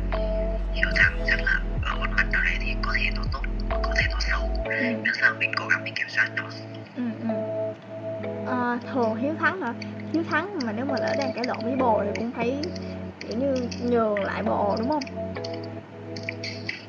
hiểu 0.73 0.87
thằng 0.95 1.19
chắc 1.27 1.39
là 1.45 1.59
ở 1.83 1.95
một 1.95 2.07
mặt 2.17 2.25
nào 2.31 2.41
đấy 2.45 2.57
thì 2.59 2.75
có 2.81 2.93
thể 2.95 3.09
nó 3.15 3.23
tốt 3.31 3.41
có 3.69 3.93
thể 3.97 4.07
nó 4.11 4.17
xấu. 4.19 4.49
Ừ. 4.65 4.71
Nhưng 4.81 5.13
sao 5.21 5.33
mình 5.39 5.51
cố 5.59 5.67
gắng 5.67 5.83
mình 5.83 5.93
kiểm 5.95 6.07
soát 6.09 6.29
nó. 6.35 6.43
Ừ 6.95 7.03
ừ. 7.21 7.27
Ờ, 8.45 8.77
thường 8.93 9.15
hiếu 9.15 9.33
thắng 9.39 9.61
hả? 9.61 9.73
Hiếu 10.13 10.23
thắng 10.29 10.59
mà 10.65 10.71
nếu 10.71 10.85
mà 10.85 10.95
lỡ 10.99 11.15
đang 11.17 11.33
cãi 11.35 11.45
lộn 11.45 11.57
với 11.63 11.75
bồ 11.75 12.03
thì 12.03 12.09
cũng 12.15 12.31
phải 12.31 12.61
kiểu 13.19 13.37
như 13.37 13.55
nhường 13.83 14.23
lại 14.23 14.43
bồ 14.43 14.75
đúng 14.79 14.89
không? 14.89 15.03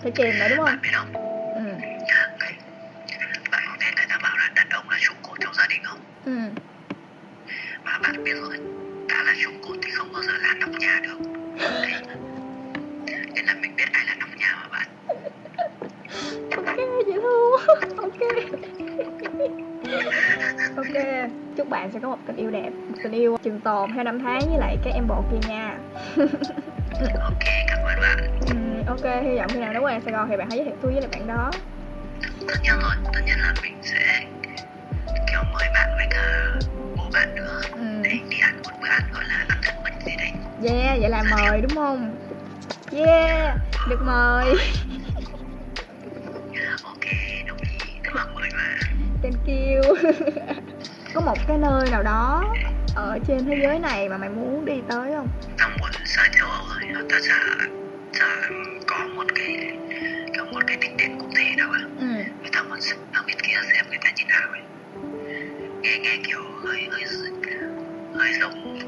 Phải 0.03 0.11
kìm 0.11 0.35
lại 0.39 0.49
đúng 0.49 0.59
không? 0.59 0.67
Bạn 0.67 0.81
biết 0.83 0.91
không 0.93 1.24
ừ. 6.25 6.33
Và 7.85 7.99
bạn 8.03 8.25
biết 8.25 8.35
rồi 8.41 8.59
đã 9.09 9.23
là 9.23 9.35
trụ 9.45 9.51
cột 9.69 9.77
thì 9.83 9.91
không 9.91 10.13
bao 10.13 10.23
giờ 10.23 10.33
là 10.43 10.55
nóc 10.61 10.71
nhà 10.71 11.01
được. 11.03 11.19
Đấy. 11.57 12.03
nên 13.35 13.45
là 13.45 13.55
mình 13.61 13.77
biết 13.77 13.85
ai 13.93 14.05
là 14.07 14.15
nóc 14.21 14.29
nhà 14.37 14.57
mà 14.63 14.69
bạn. 14.69 14.89
Ok 16.57 16.77
dễ 17.07 17.15
thương 17.15 17.51
ok. 17.97 18.21
Ok 20.77 21.05
chúc 21.57 21.69
bạn 21.69 21.91
sẽ 21.93 22.01
có 22.01 22.09
một 22.09 22.19
tình 22.27 22.37
yêu 22.37 22.51
đẹp 22.51 22.71
một 22.89 22.97
tình 23.03 23.13
yêu 23.13 23.37
trường 23.43 23.61
tồn 23.61 23.91
theo 23.95 24.05
năm 24.05 24.19
tháng 24.19 24.41
với 24.49 24.59
lại 24.59 24.79
cái 24.85 24.93
em 24.93 25.07
bộ 25.07 25.25
kia 25.31 25.49
nha. 25.49 25.79
Ok 27.21 27.45
cảm 27.69 27.79
ơn 27.85 28.01
bạn. 28.01 28.39
Ừ, 28.47 28.55
ok 28.87 29.23
hy 29.23 29.37
vọng 29.39 29.49
khi 29.53 29.59
nào 29.59 29.73
quay 29.83 29.95
lại 29.95 30.01
sài 30.05 30.13
gòn 30.13 30.29
thì 30.31 30.37
bạn 30.37 30.51
hãy 30.51 30.59
giới 30.59 30.67
thiệu 30.67 30.77
tôi 30.83 30.93
với 30.93 31.01
lại 31.01 31.11
bạn 31.13 31.27
đó. 31.27 31.51
Tất 32.49 32.55
nhiên 32.63 32.73
rồi 32.83 32.93
tất 33.15 33.21
nhiên 33.27 33.39
là 33.39 33.55
mình 33.63 33.79
sẽ 33.83 34.25
mời 35.55 35.69
bạn 35.75 35.91
với 35.97 36.07
cả 36.11 36.53
bố 36.97 37.11
bạn 37.13 37.35
nữa. 37.35 37.61
Ừ. 37.73 37.81
để 38.03 38.11
đi 38.31 38.39
ăn 38.43 38.63
một 38.65 38.71
bữa 38.81 38.89
ăn 38.89 39.03
gọi 39.13 39.25
là 39.29 39.45
ăn 39.49 39.59
thân 39.63 39.75
mật 39.85 39.91
gì 40.07 40.13
đấy. 40.19 40.33
Yeah 40.73 41.01
vậy 41.01 41.11
là 41.11 41.23
mời 41.23 41.61
đúng 41.61 41.75
không? 41.75 42.17
Yeah 42.93 43.57
được 43.89 44.03
mời. 44.03 44.55
Ok 46.83 47.05
đồng 47.47 47.59
ý. 47.59 47.79
Rất 48.03 48.15
là 48.15 48.25
mời 48.35 48.49
mà 48.57 48.77
thank 49.23 49.47
you. 49.47 49.95
Có 51.15 51.21
một 51.21 51.39
cái 51.49 51.59
nơi 51.59 51.91
nào 51.91 52.03
đó 52.03 52.45
ở 52.95 53.19
trên 53.27 53.45
thế 53.47 53.59
giới 53.63 53.79
này 53.79 54.09
mà 54.09 54.17
mày 54.17 54.29
muốn 54.29 54.65
đi 54.65 54.75
tới 54.89 55.13
không? 55.17 55.29
Tao 55.59 55.71
muốn 55.81 55.91
sang 56.05 56.31
châu 56.39 56.49
âu 56.51 56.65
rồi 56.69 57.05
tao 57.11 57.21
chả 57.29 57.35
chả 58.13 58.27
có 58.87 59.07
một 59.17 59.25
cái 59.35 59.57
kiểu 60.35 60.45
một 60.53 60.61
cái 60.67 60.77
đích 60.81 60.97
đến 60.99 61.19
cụ 61.21 61.31
thể 61.37 61.55
đâu 61.59 61.71
ạ 61.71 61.81
ừ. 62.01 62.07
Người 62.41 62.51
ta 62.53 62.63
muốn 62.63 62.81
sang 62.81 62.99
bên 63.27 63.37
kia 63.43 63.57
xem 63.75 63.87
người 63.89 63.99
ta 64.05 64.11
như 64.17 64.25
nào 64.29 64.49
ấy 64.53 64.61
nghe 65.85 65.99
nghe 65.99 66.17
kiểu 66.27 66.41
hơi 66.65 66.89
hơi 66.91 67.05
hơi 68.15 68.33
giống 68.41 68.79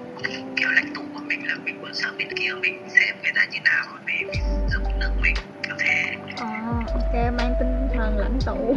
kiểu 0.57 0.71
lãnh 0.71 0.95
tụ 0.95 1.03
của 1.15 1.21
mình 1.27 1.49
là 1.49 1.55
mình 1.65 1.81
muốn 1.81 1.95
sang 1.95 2.19
bên 2.19 2.29
kia 2.37 2.53
mình 2.63 2.89
xem 2.89 3.17
người 3.23 3.33
ta 3.35 3.45
như 3.51 3.59
nào 3.65 3.85
về 4.07 4.15
mình 4.27 4.69
giúp 4.69 4.83
nước 5.01 5.11
mình 5.23 5.35
kiểu 5.63 5.77
thế. 5.79 6.17
Ờ 6.37 6.47
ok 6.93 7.33
mang 7.33 7.55
tinh 7.59 7.89
thần 7.95 8.19
lãnh 8.19 8.39
tụ. 8.47 8.77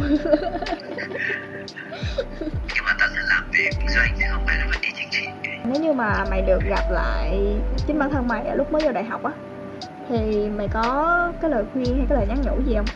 Nhưng 2.74 2.84
mà 2.84 2.92
tao 2.98 3.08
sẽ 3.08 3.20
làm 3.28 3.50
về 3.52 3.68
kinh 3.78 3.88
doanh 3.88 4.14
chứ 4.18 4.24
không 4.32 4.44
phải 4.46 4.56
là 4.58 4.66
vấn 4.66 4.80
đề 4.82 4.88
chính 4.96 5.08
trị. 5.10 5.26
Nếu 5.64 5.82
như 5.82 5.92
mà 5.92 6.24
mày 6.30 6.42
được 6.42 6.60
gặp 6.68 6.84
lại 6.90 7.56
chính 7.86 7.98
bản 7.98 8.10
thân 8.10 8.28
mày 8.28 8.46
ở 8.46 8.54
lúc 8.54 8.72
mới 8.72 8.82
vào 8.82 8.92
đại 8.92 9.04
học 9.04 9.22
á 9.24 9.32
thì 10.08 10.48
mày 10.56 10.68
có 10.68 11.32
cái 11.40 11.50
lời 11.50 11.64
khuyên 11.72 11.96
hay 11.96 12.06
cái 12.08 12.18
lời 12.18 12.26
nhắn 12.26 12.40
nhủ 12.42 12.62
gì 12.66 12.76
không 12.76 12.86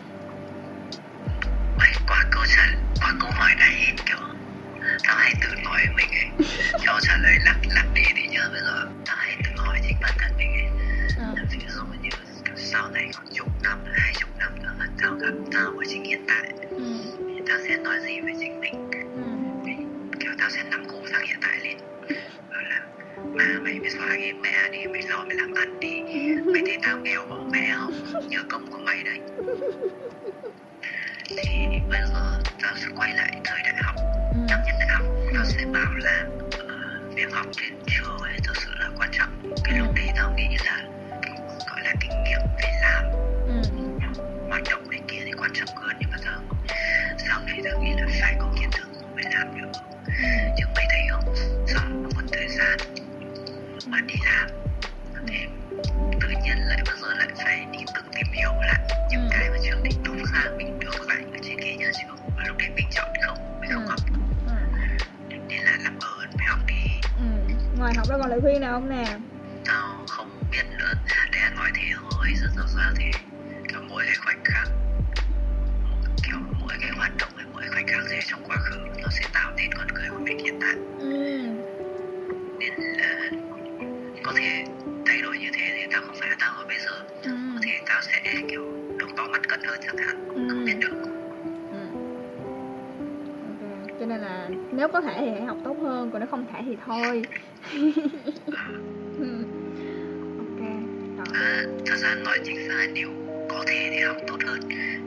sẽ 35.65 35.71
bảo 35.71 35.95
là 35.95 36.25
ờ, 36.59 36.67
việc 37.15 37.33
học 37.33 37.47
trên 37.53 37.79
trường 37.87 38.19
ấy 38.19 38.39
thực 38.45 38.57
sự 38.57 38.71
là 38.81 38.91
quan 38.99 39.11
trọng. 39.13 39.53
Cái 39.65 39.79
lúc 39.79 39.89
đấy 39.97 40.09
tao 40.17 40.35
nghĩ 40.37 40.57
là 40.65 40.83
gọi 41.69 41.81
là 41.85 41.95
kinh 42.01 42.23
nghiệm 42.25 42.41
về 42.63 42.73
làm. 42.83 43.05
Ừ. 43.47 43.63
Hoạt 44.49 44.63
động 44.71 44.91
này 44.91 45.01
kia 45.09 45.23
thì 45.25 45.33
quan 45.33 45.51
trọng 45.55 45.77
hơn 45.77 45.97
nhưng 46.01 46.11
mà 46.11 46.17
tao 46.25 46.41
sau 47.29 47.41
này 47.47 47.61
tao 47.65 47.83
nghĩ 47.83 47.91
là 47.99 48.07
phải 48.21 48.35
có 48.39 48.53
kiến 48.61 48.71
thức 48.73 48.89
mới 49.15 49.25
làm 49.33 49.61
được. 49.61 49.73
Nhưng 50.59 50.69
mày 50.77 50.87
thấy 50.91 51.03
không? 51.11 51.35
Sau 51.67 51.85
một 51.91 52.23
thời 52.33 52.49
gian. 52.49 52.79
Mà 53.87 54.01
đi 54.01 54.15
làm 54.25 54.49
thì 55.27 55.47
tự 56.21 56.29
nhiên 56.45 56.59
lại 56.59 56.83
bao 56.87 56.97
còn 68.25 68.31
lời 68.31 68.41
khuyên 68.41 68.61
nào 68.61 68.81
không 68.81 68.89
nè? 68.89 69.05
Tao 69.65 70.05
không 70.09 70.41
biết 70.51 70.65
nữa. 70.79 70.93
Để 71.33 71.39
nói 71.57 71.71
thế 71.75 71.83
thôi 72.11 72.27
rất 72.35 72.49
rõ 72.57 72.65
ràng 72.77 72.95
thì 72.99 73.11
kiểu 73.69 73.81
mỗi 73.89 74.05
cái 74.07 74.17
khoảnh 74.25 74.45
khắc 74.45 74.69
kiểu 76.23 76.37
mỗi 76.61 76.75
cái 76.81 76.91
hoạt 76.97 77.17
động 77.17 77.29
hay 77.37 77.47
mỗi 77.53 77.63
khoảnh 77.73 77.87
khắc 77.87 78.05
gì 78.11 78.17
trong 78.27 78.41
quá 78.45 78.57
khứ 78.57 78.77
nó 79.03 79.09
sẽ 79.11 79.27
tạo 79.33 79.53
nên 79.57 79.73
con 79.73 79.87
người 79.95 80.09
của 80.11 80.19
mình 80.19 80.39
hiện 80.39 80.59
tại 80.61 80.75
ừ. 81.01 81.09
Nên 82.59 82.73
là 82.79 83.31
có 84.25 84.33
thể 84.37 84.65
thay 85.07 85.23
đổi 85.23 85.39
như 85.39 85.49
thế 85.55 85.71
thì 85.77 85.87
tao 85.93 86.03
không 86.07 86.17
phải 86.21 86.29
là 86.31 86.37
tao 86.39 86.55
ở 86.55 86.65
bây 86.67 86.79
giờ. 86.79 86.93
Ừ. 87.23 87.31
Có 87.55 87.61
thể 87.63 87.81
tao 87.87 88.01
sẽ 88.03 88.23
kiểu 88.51 88.63
được 88.99 89.09
tỏ 89.17 89.27
mắt 89.33 89.49
cận 89.49 89.61
hơn 89.67 89.81
chẳng 89.87 89.97
hạn. 90.07 90.29
Ừ. 90.35 90.47
không 90.51 90.65
biết 90.65 90.77
được 90.81 91.14
nên 94.15 94.23
là 94.23 94.49
là 94.49 94.49
nếu 94.73 94.89
có 94.89 95.01
thể 95.01 95.15
thì 95.21 95.31
hãy 95.31 95.43
học 95.45 95.57
tốt 95.65 95.77
hơn 95.83 96.11
còn 96.11 96.21
nếu 96.21 96.29
không 96.31 96.47
thể 96.53 96.61
thì 96.67 96.77
thôi. 96.87 97.23
Ok 100.39 100.61
rồi. 101.17 101.27
À, 101.35 101.65
thật 101.87 101.97
ra 101.97 102.15
nói 102.25 102.39
chính 102.45 102.69
ra 102.69 102.87
nếu 102.93 103.09
có 103.49 103.65
thể 103.67 103.91
thì 103.91 104.01
học 104.01 104.17
tốt 104.27 104.37
hơn 104.47 104.61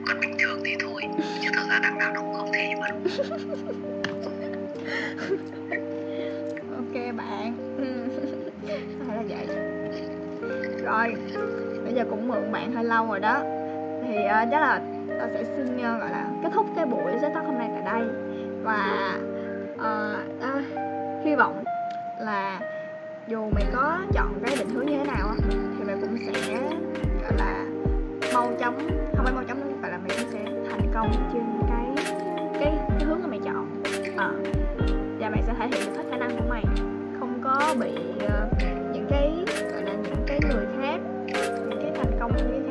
còn 0.08 0.20
bình 0.20 0.36
thường 0.40 0.62
thì 0.66 0.76
thôi. 0.80 1.02
Chứ 1.42 1.50
thật 1.54 1.64
ra 1.70 1.80
đằng 1.84 1.98
nào 1.98 2.14
nó 2.14 2.22
cũng 2.22 2.34
không 2.34 2.52
thể 2.54 2.74
mà. 2.80 2.88
Ok 6.78 7.16
bạn. 7.18 7.54
Hay 9.08 9.18
là 9.18 9.24
vậy? 9.28 9.48
Rồi 10.84 11.16
bây 11.84 11.94
giờ 11.94 12.06
cũng 12.10 12.28
mượn 12.28 12.52
bạn 12.52 12.72
hơi 12.72 12.84
lâu 12.84 13.08
rồi 13.08 13.20
đó. 13.20 13.44
Thì 14.08 14.18
uh, 14.18 14.48
chắc 14.52 14.62
là 14.62 14.82
tao 15.20 15.28
sẽ 15.34 15.44
xin 15.44 15.76
uh, 15.76 15.82
gọi 15.82 16.12
là 16.12 16.30
kết 16.44 16.50
thúc 16.54 16.66
cái 16.76 16.86
buổi 16.86 17.12
set 17.22 17.34
talk 17.34 17.46
hôm 17.46 17.58
nay 17.58 17.70
tại 17.74 17.82
đây 17.94 18.27
và 18.64 19.18
uh, 19.74 19.84
uh, 20.40 21.26
hy 21.26 21.36
vọng 21.36 21.64
là 22.20 22.60
dù 23.28 23.50
mày 23.50 23.64
có 23.74 23.98
chọn 24.14 24.40
cái 24.46 24.56
định 24.60 24.70
hướng 24.70 24.86
như 24.86 24.98
thế 24.98 25.04
nào 25.04 25.36
thì 25.50 25.84
mày 25.84 25.96
cũng 26.02 26.18
sẽ 26.26 26.60
gọi 27.22 27.34
là 27.38 27.66
mau 28.34 28.54
chóng 28.60 28.78
không 29.16 29.26
phải 29.26 29.34
mau 29.34 29.44
chóng 29.48 29.60
đâu 29.60 29.78
phải 29.82 29.92
là 29.92 29.98
mày 29.98 30.18
cũng 30.18 30.32
sẽ 30.32 30.40
thành 30.70 30.92
công 30.94 31.12
trên 31.34 31.44
cái 31.70 32.06
cái 32.54 32.74
cái 33.00 33.08
hướng 33.08 33.20
mà 33.22 33.28
mày 33.28 33.40
chọn. 33.46 33.84
À, 34.18 34.32
và 35.20 35.30
mày 35.30 35.44
sẽ 35.48 35.54
thể 35.60 35.68
hiện 35.68 35.86
được 35.86 35.98
hết 35.98 36.04
khả 36.12 36.18
năng 36.18 36.38
của 36.38 36.46
mày. 36.50 36.64
Không 37.20 37.42
có 37.44 37.76
bị 37.80 37.92
uh, 38.26 38.64
những 38.94 39.08
cái 39.10 39.34
gọi 39.72 39.82
là 39.82 39.94
những 39.94 40.26
cái 40.28 40.40
người 40.50 40.66
khác 40.78 41.00
những 41.70 41.80
cái 41.82 41.92
thành 41.96 42.20
công 42.20 42.34
của 42.34 42.67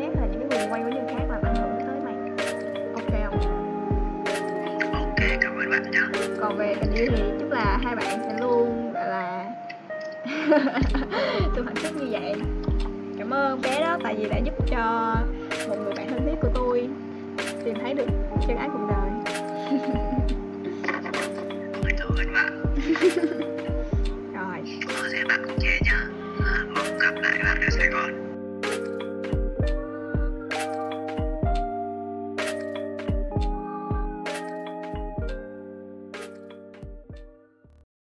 bạn 5.81 5.91
nhé 5.91 6.01
còn 6.41 6.57
về 6.57 6.75
tình 6.81 6.95
yêu 6.95 7.07
thì 7.17 7.23
chúc 7.41 7.51
là 7.51 7.79
hai 7.85 7.97
bạn 7.97 8.19
sẽ 8.23 8.39
luôn 8.41 8.93
gọi 8.93 9.09
là 9.09 9.45
tôi 11.57 11.65
hạnh 11.65 11.75
phúc 11.75 11.93
như 11.97 12.07
vậy. 12.11 12.35
Cảm 13.19 13.31
ơn 13.31 13.61
bé 13.61 13.81
đó 13.81 13.99
tại 14.03 14.17
vì 14.19 14.29
đã 14.29 14.39
giúp 14.39 14.55
cho 14.71 15.15
một 15.69 15.77
người 15.85 15.95
bạn 15.97 16.09
thân 16.09 16.27
thiết 16.27 16.37
của 16.43 16.49
tôi 16.55 16.89
tìm 17.65 17.75
thấy 17.83 17.95
được 17.95 18.07
chân 18.49 18.57
ái 18.57 18.69
cuộc 18.73 18.89
đời. 18.89 19.11
Ôi, 21.83 21.93
cảm 21.99 22.09
ơn 22.09 22.33
bạn 22.35 22.65
rồi. 24.35 24.79
Có 25.03 25.09
gì 25.09 25.19
bạn 25.29 25.43
cũng 25.45 25.59
nhé 25.59 25.79
nhá. 25.85 26.07
Mong 26.75 26.99
gặp 26.99 27.15
lại 27.23 27.39
bạn 27.45 27.61
ở 27.61 27.71
Sài 27.71 27.89
Gòn 27.89 28.26